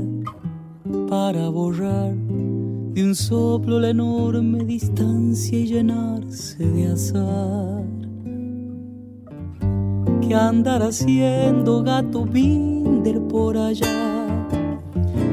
para 1.09 1.49
borrar 1.49 2.13
de 2.13 3.03
un 3.03 3.15
soplo 3.15 3.79
la 3.79 3.91
enorme 3.91 4.65
distancia 4.65 5.59
y 5.59 5.67
llenarse 5.67 6.65
de 6.65 6.87
azar. 6.87 7.85
Que 10.21 10.35
andar 10.35 10.81
haciendo 10.83 11.83
gato 11.83 12.25
binder 12.25 13.21
por 13.21 13.55
allá 13.55 14.06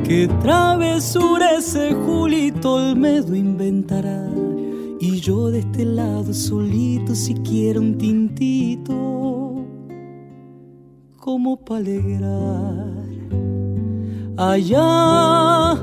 Qué 0.05 0.29
travesura 0.43 1.57
ese 1.57 1.95
Julito 1.95 2.75
Olmedo 2.75 3.35
inventará. 3.35 4.29
Y 5.01 5.19
yo 5.21 5.51
de 5.51 5.61
este 5.61 5.87
lado 5.87 6.35
solito 6.35 7.15
si 7.15 7.33
quiero 7.33 7.81
un 7.81 7.97
tintito 7.97 9.65
como 11.19 11.57
para 11.57 11.81
alegrar. 11.81 12.93
Allá 14.37 15.75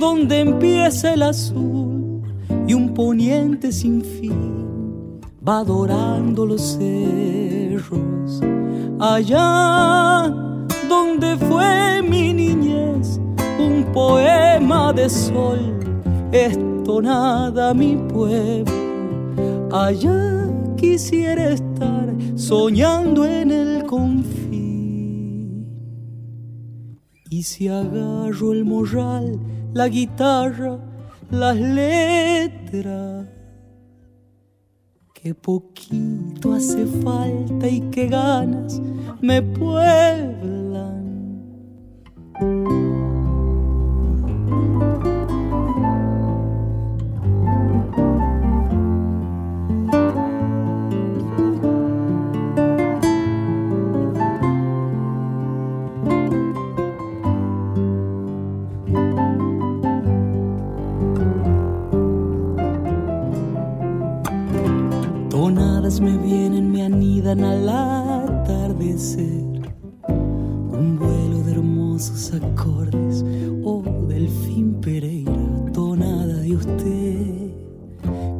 donde 0.00 0.40
empieza 0.40 1.12
el 1.12 1.22
azul 1.22 2.22
y 2.66 2.72
un 2.72 2.94
poniente 2.94 3.72
sin 3.72 4.00
fin 4.02 5.20
va 5.46 5.58
adorando 5.58 6.46
los 6.46 6.78
cerros. 6.78 8.40
Allá 8.98 10.34
donde 10.88 11.36
fue 11.36 12.00
mi 12.00 12.32
niñez 12.32 12.75
poema 13.92 14.92
de 14.92 15.08
sol, 15.08 15.78
esto 16.32 17.00
nada 17.00 17.74
mi 17.74 17.96
pueblo. 17.96 18.72
Allá 19.72 20.48
quisiera 20.76 21.50
estar 21.50 22.14
soñando 22.36 23.26
en 23.26 23.50
el 23.50 23.84
confín. 23.86 24.46
Y 27.30 27.42
si 27.42 27.68
agarro 27.68 28.52
el 28.52 28.64
morral, 28.64 29.38
la 29.74 29.88
guitarra, 29.88 30.78
las 31.30 31.56
letras, 31.56 33.26
que 35.12 35.34
poquito 35.34 36.52
hace 36.52 36.86
falta 36.86 37.66
y 37.68 37.80
qué 37.90 38.06
ganas 38.06 38.80
me 39.20 39.42
pueblan. 39.42 40.95
Al 67.44 67.68
atardecer. 67.68 69.44
Un 70.08 70.98
vuelo 70.98 71.42
de 71.44 71.52
hermosos 71.52 72.32
acordes, 72.34 73.24
oh 73.64 73.82
Delfín 74.08 74.74
Pereira, 74.80 75.32
tonada 75.72 76.36
de 76.36 76.56
usted. 76.56 77.50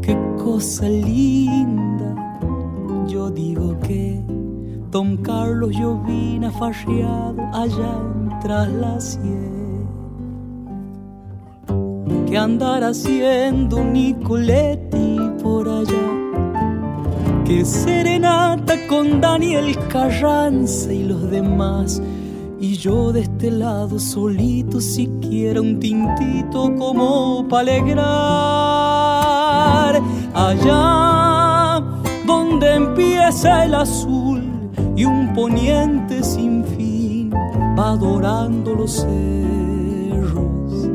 Qué 0.03 0.17
cosa 0.43 0.89
linda, 0.89 2.15
yo 3.09 3.31
digo 3.31 3.79
que 3.81 4.23
Don 4.91 5.17
Carlos 5.19 5.77
Llovina 5.77 6.51
farreado 6.51 7.43
allá 7.53 8.01
tras 8.41 8.69
la 8.69 9.01
sien. 9.01 9.87
Que 12.27 12.39
andar 12.39 12.83
haciendo 12.83 13.85
Nicoletti 13.85 15.17
por 15.43 15.69
allá 15.69 16.26
que 17.47 17.65
serenata 17.65 18.75
con 18.89 19.21
Daniel 19.21 19.79
Carranza 19.89 20.93
y 20.93 21.05
los 21.05 21.31
demás. 21.31 22.03
Y 22.59 22.75
yo 22.77 23.13
de 23.13 23.21
este 23.21 23.53
lado 23.53 24.01
solito 24.01 24.81
siquiera 24.81 25.61
un 25.61 25.79
tintito 25.79 26.75
como 26.75 27.47
para 27.49 27.73
alegrar. 27.73 28.03
Allá 30.35 31.85
donde 32.27 32.75
empieza 32.75 33.65
el 33.65 33.77
azul 33.77 34.43
y 34.97 35.05
un 35.05 35.33
poniente 35.33 36.25
sin 36.25 36.65
fin 36.65 37.31
va 37.79 37.93
adorando 37.93 38.75
los 38.75 39.07
cerros. 39.07 40.91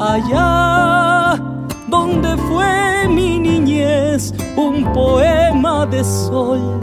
Allá 0.00 1.40
donde 1.88 2.36
fue 2.48 2.91
mi 3.14 3.38
niñez, 3.38 4.32
un 4.56 4.92
poema 4.92 5.86
de 5.86 6.02
sol, 6.04 6.80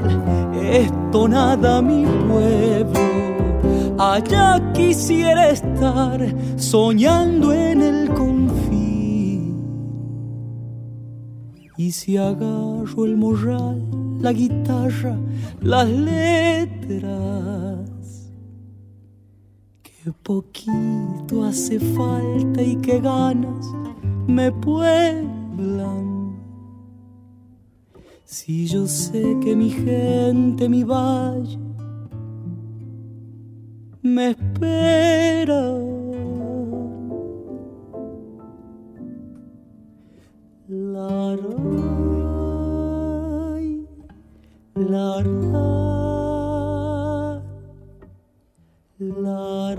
esto 0.61 1.27
nada 1.27 1.81
mi 1.81 2.05
pueblo. 2.27 2.99
Allá 3.97 4.71
quisiera 4.73 5.49
estar 5.49 6.19
soñando 6.55 7.51
en 7.51 7.81
el 7.81 8.09
confín. 8.13 8.69
Y 11.75 11.91
si 11.91 12.15
agarro 12.17 13.05
el 13.05 13.17
morral, 13.17 13.81
la 14.19 14.31
guitarra, 14.31 15.17
las 15.61 15.89
letras, 15.89 16.99
que 19.81 20.11
poquito 20.23 21.43
hace 21.43 21.79
falta 21.79 22.61
y 22.61 22.75
qué 22.77 22.99
ganas 22.99 23.65
me 24.27 24.51
pueblan. 24.51 26.18
Si 28.31 28.67
yo 28.67 28.85
sé 28.85 29.39
que 29.43 29.55
mi 29.55 29.71
gente, 29.71 30.69
mi 30.69 30.83
valle, 30.83 31.57
me 34.03 34.29
espera. 34.29 35.63
La, 40.67 41.35
la, 44.75 45.23
la, 48.99 49.75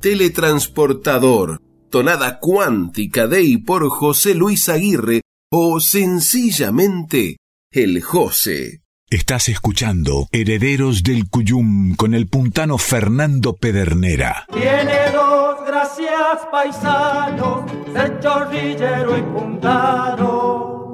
Teletransportador, 0.00 1.60
tonada 1.90 2.38
cuántica 2.38 3.26
de 3.26 3.42
y 3.42 3.58
por 3.58 3.88
José 3.88 4.34
Luis 4.34 4.68
Aguirre 4.68 5.22
o 5.50 5.80
sencillamente 5.80 7.36
el 7.70 8.02
José. 8.02 8.82
Estás 9.08 9.48
escuchando 9.48 10.26
Herederos 10.32 11.04
del 11.04 11.28
Cuyum 11.30 11.94
con 11.94 12.14
el 12.14 12.26
puntano 12.26 12.76
Fernando 12.76 13.54
Pedernera. 13.54 14.46
Tiene 14.52 15.12
dos 15.12 15.64
gracias 15.66 16.46
paisanos, 16.50 17.70
ser 17.92 18.18
chorrillero 18.18 19.16
y 19.16 19.22
puntano. 19.22 20.85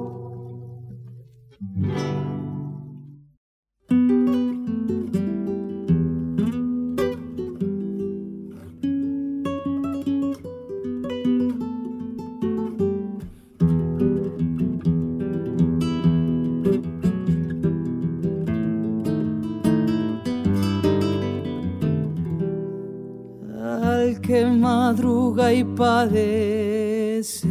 Y 25.41 25.63
padece. 25.63 27.47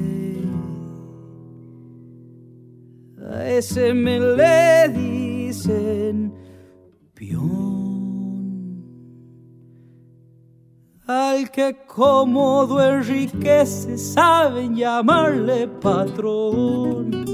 A 3.30 3.48
ese 3.48 3.92
me 3.92 4.20
le 4.20 4.88
dicen 4.88 6.32
peón. 7.14 7.62
Al 11.06 11.50
que 11.50 11.84
cómodo 11.86 12.80
enriquece 12.80 13.98
saben 13.98 14.76
llamarle 14.76 15.66
patrón. 15.66 17.31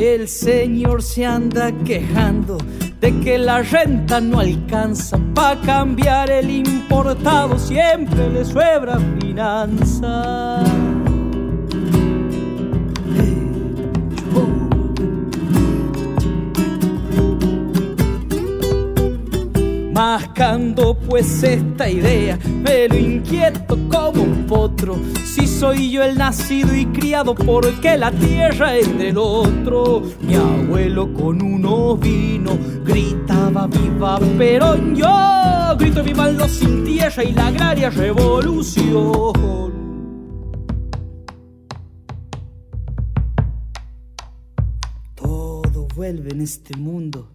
El 0.00 0.28
señor 0.28 1.02
se 1.02 1.26
anda 1.26 1.70
quejando 1.84 2.56
de 3.00 3.20
que 3.20 3.36
la 3.36 3.60
renta 3.60 4.18
no 4.18 4.40
alcanza 4.40 5.20
para 5.34 5.60
cambiar 5.60 6.30
el 6.30 6.48
importado, 6.48 7.58
siempre 7.58 8.30
le 8.30 8.42
sobra 8.46 8.98
finanza. 9.20 10.79
Mascando 20.10 20.98
pues 20.98 21.44
esta 21.44 21.88
idea, 21.88 22.36
pero 22.64 22.96
inquieto 22.96 23.78
como 23.88 24.24
un 24.24 24.44
potro. 24.44 24.98
Si 25.24 25.46
soy 25.46 25.92
yo 25.92 26.02
el 26.02 26.18
nacido 26.18 26.74
y 26.74 26.84
criado, 26.86 27.32
porque 27.32 27.96
la 27.96 28.10
tierra 28.10 28.76
es 28.76 28.98
del 28.98 29.16
otro. 29.16 30.02
Mi 30.20 30.34
abuelo 30.34 31.14
con 31.14 31.40
uno 31.40 31.96
vino 31.96 32.58
gritaba 32.84 33.68
viva 33.68 34.18
Perón. 34.36 34.96
Yo 34.96 35.76
grito 35.78 36.02
viva 36.02 36.28
los 36.28 36.50
sin 36.50 36.82
tierra 36.82 37.22
y 37.22 37.30
la 37.30 37.46
agraria 37.46 37.90
revolución. 37.90 39.70
Todo 45.14 45.86
vuelve 45.94 46.30
en 46.32 46.40
este 46.40 46.76
mundo 46.76 47.28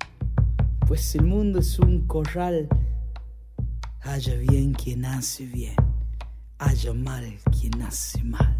pues 0.88 1.16
el 1.16 1.24
mundo 1.24 1.60
es 1.60 1.80
un 1.80 2.06
corral. 2.08 2.68
Haya 4.02 4.36
bien 4.36 4.74
quien 4.74 5.04
hace 5.06 5.46
bien, 5.46 5.76
haya 6.60 6.94
mal 6.94 7.26
quien 7.60 7.82
hace 7.82 8.24
mal. 8.24 8.56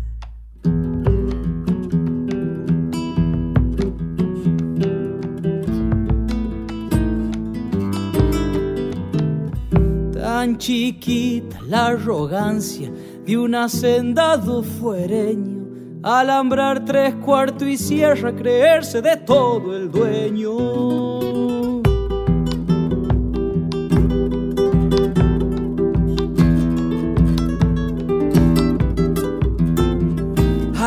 Tan 10.14 10.58
chiquita 10.58 11.62
la 11.68 11.88
arrogancia 11.88 12.92
de 13.26 13.38
un 13.38 13.54
hacendado 13.54 14.64
fuereño, 14.64 16.00
alambrar 16.02 16.84
tres 16.86 17.14
cuartos 17.16 17.68
y 17.68 17.78
cierra, 17.78 18.36
creerse 18.36 19.02
de 19.02 19.18
todo 19.18 19.76
el 19.78 19.92
dueño. 19.92 21.05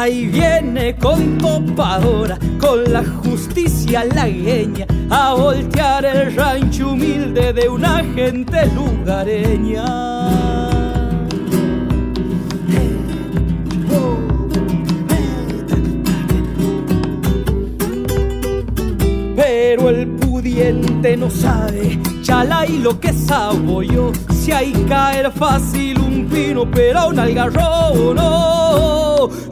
Ahí 0.08 0.24
viene 0.24 0.96
con 0.96 1.36
topadora, 1.36 2.38
con 2.58 2.82
la 2.90 3.04
justicia 3.04 4.06
lagueña, 4.06 4.86
a 5.10 5.34
voltear 5.34 6.02
el 6.06 6.34
rancho 6.34 6.92
humilde 6.92 7.52
de 7.52 7.68
una 7.68 8.02
gente 8.14 8.64
lugareña. 8.74 9.84
Pero 19.36 19.90
el 19.90 20.06
pudiente 20.08 21.18
no 21.18 21.28
sabe, 21.28 21.98
chala 22.22 22.64
y 22.64 22.78
lo 22.78 22.98
que 22.98 23.12
sabo 23.12 23.82
yo, 23.82 24.12
si 24.32 24.52
hay 24.52 24.72
caer 24.88 25.30
fácil 25.32 26.00
un 26.00 26.24
pino, 26.24 26.66
pero 26.70 27.08
un 27.08 27.18
algarrobo 27.18 28.14
no. 28.14 29.07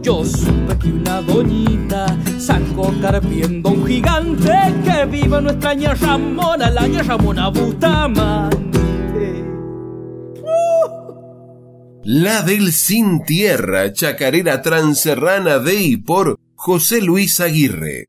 Yo 0.07 0.25
supe 0.25 0.79
que 0.79 0.87
una 0.87 1.21
doñita 1.21 2.17
sacó 2.39 2.95
carpiendo 3.03 3.71
un 3.71 3.85
gigante 3.85 4.53
que 4.85 5.05
viva 5.07 5.41
nuestra 5.41 5.75
ña 5.75 5.95
Ramona, 5.95 6.71
la 6.71 6.87
ña 6.87 7.03
Ramona 7.03 7.49
Bustamante. 7.49 8.79
La 12.05 12.43
del 12.43 12.73
Sin 12.73 13.25
Tierra, 13.25 13.93
chacarera 13.93 14.63
transerrana 14.63 15.59
de 15.59 15.75
y 15.75 15.97
por 15.97 16.39
José 16.55 17.01
Luis 17.03 17.41
Aguirre. 17.41 18.07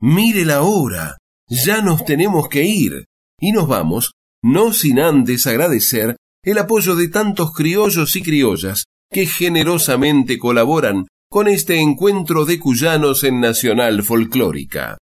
Mire 0.00 0.44
la 0.44 0.60
hora, 0.60 1.16
ya 1.48 1.80
nos 1.80 2.04
tenemos 2.04 2.50
que 2.50 2.64
ir. 2.64 3.06
Y 3.40 3.52
nos 3.52 3.66
vamos, 3.66 4.12
no 4.42 4.74
sin 4.74 5.00
antes 5.00 5.46
agradecer 5.46 6.14
el 6.42 6.58
apoyo 6.58 6.94
de 6.94 7.08
tantos 7.08 7.54
criollos 7.54 8.16
y 8.16 8.22
criollas 8.22 8.84
que 9.10 9.24
generosamente 9.24 10.36
colaboran 10.36 11.06
con 11.30 11.46
este 11.46 11.80
encuentro 11.80 12.44
de 12.44 12.58
cuyanos 12.58 13.24
en 13.24 13.40
Nacional 13.40 14.02
Folclórica. 14.02 14.98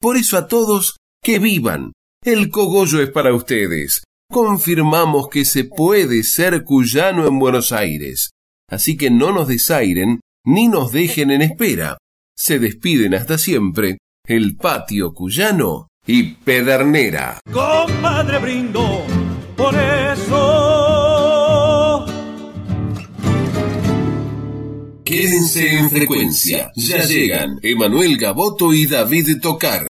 Por 0.00 0.16
eso 0.16 0.36
a 0.36 0.48
todos, 0.48 0.96
que 1.22 1.38
vivan. 1.38 1.92
El 2.24 2.50
cogollo 2.50 3.00
es 3.00 3.10
para 3.10 3.32
ustedes. 3.34 4.02
Confirmamos 4.30 5.28
que 5.28 5.44
se 5.44 5.64
puede 5.64 6.22
ser 6.22 6.64
cuyano 6.64 7.26
en 7.26 7.38
Buenos 7.38 7.72
Aires. 7.72 8.30
Así 8.68 8.96
que 8.96 9.10
no 9.10 9.32
nos 9.32 9.48
desairen 9.48 10.20
ni 10.44 10.68
nos 10.68 10.92
dejen 10.92 11.30
en 11.30 11.42
espera. 11.42 11.98
Se 12.36 12.58
despiden 12.58 13.14
hasta 13.14 13.38
siempre 13.38 13.98
el 14.26 14.56
patio 14.56 15.12
cuyano 15.12 15.88
y 16.06 16.34
Pedernera. 16.34 17.40
Compadre 17.50 18.38
brindo 18.38 19.04
por 19.56 19.74
eso. 19.74 20.87
Quédense 25.08 25.66
en 25.72 25.88
frecuencia. 25.88 26.70
Ya 26.76 27.02
llegan 27.02 27.58
Emanuel 27.62 28.18
Gaboto 28.18 28.74
y 28.74 28.84
David 28.84 29.40
Tocar. 29.40 29.86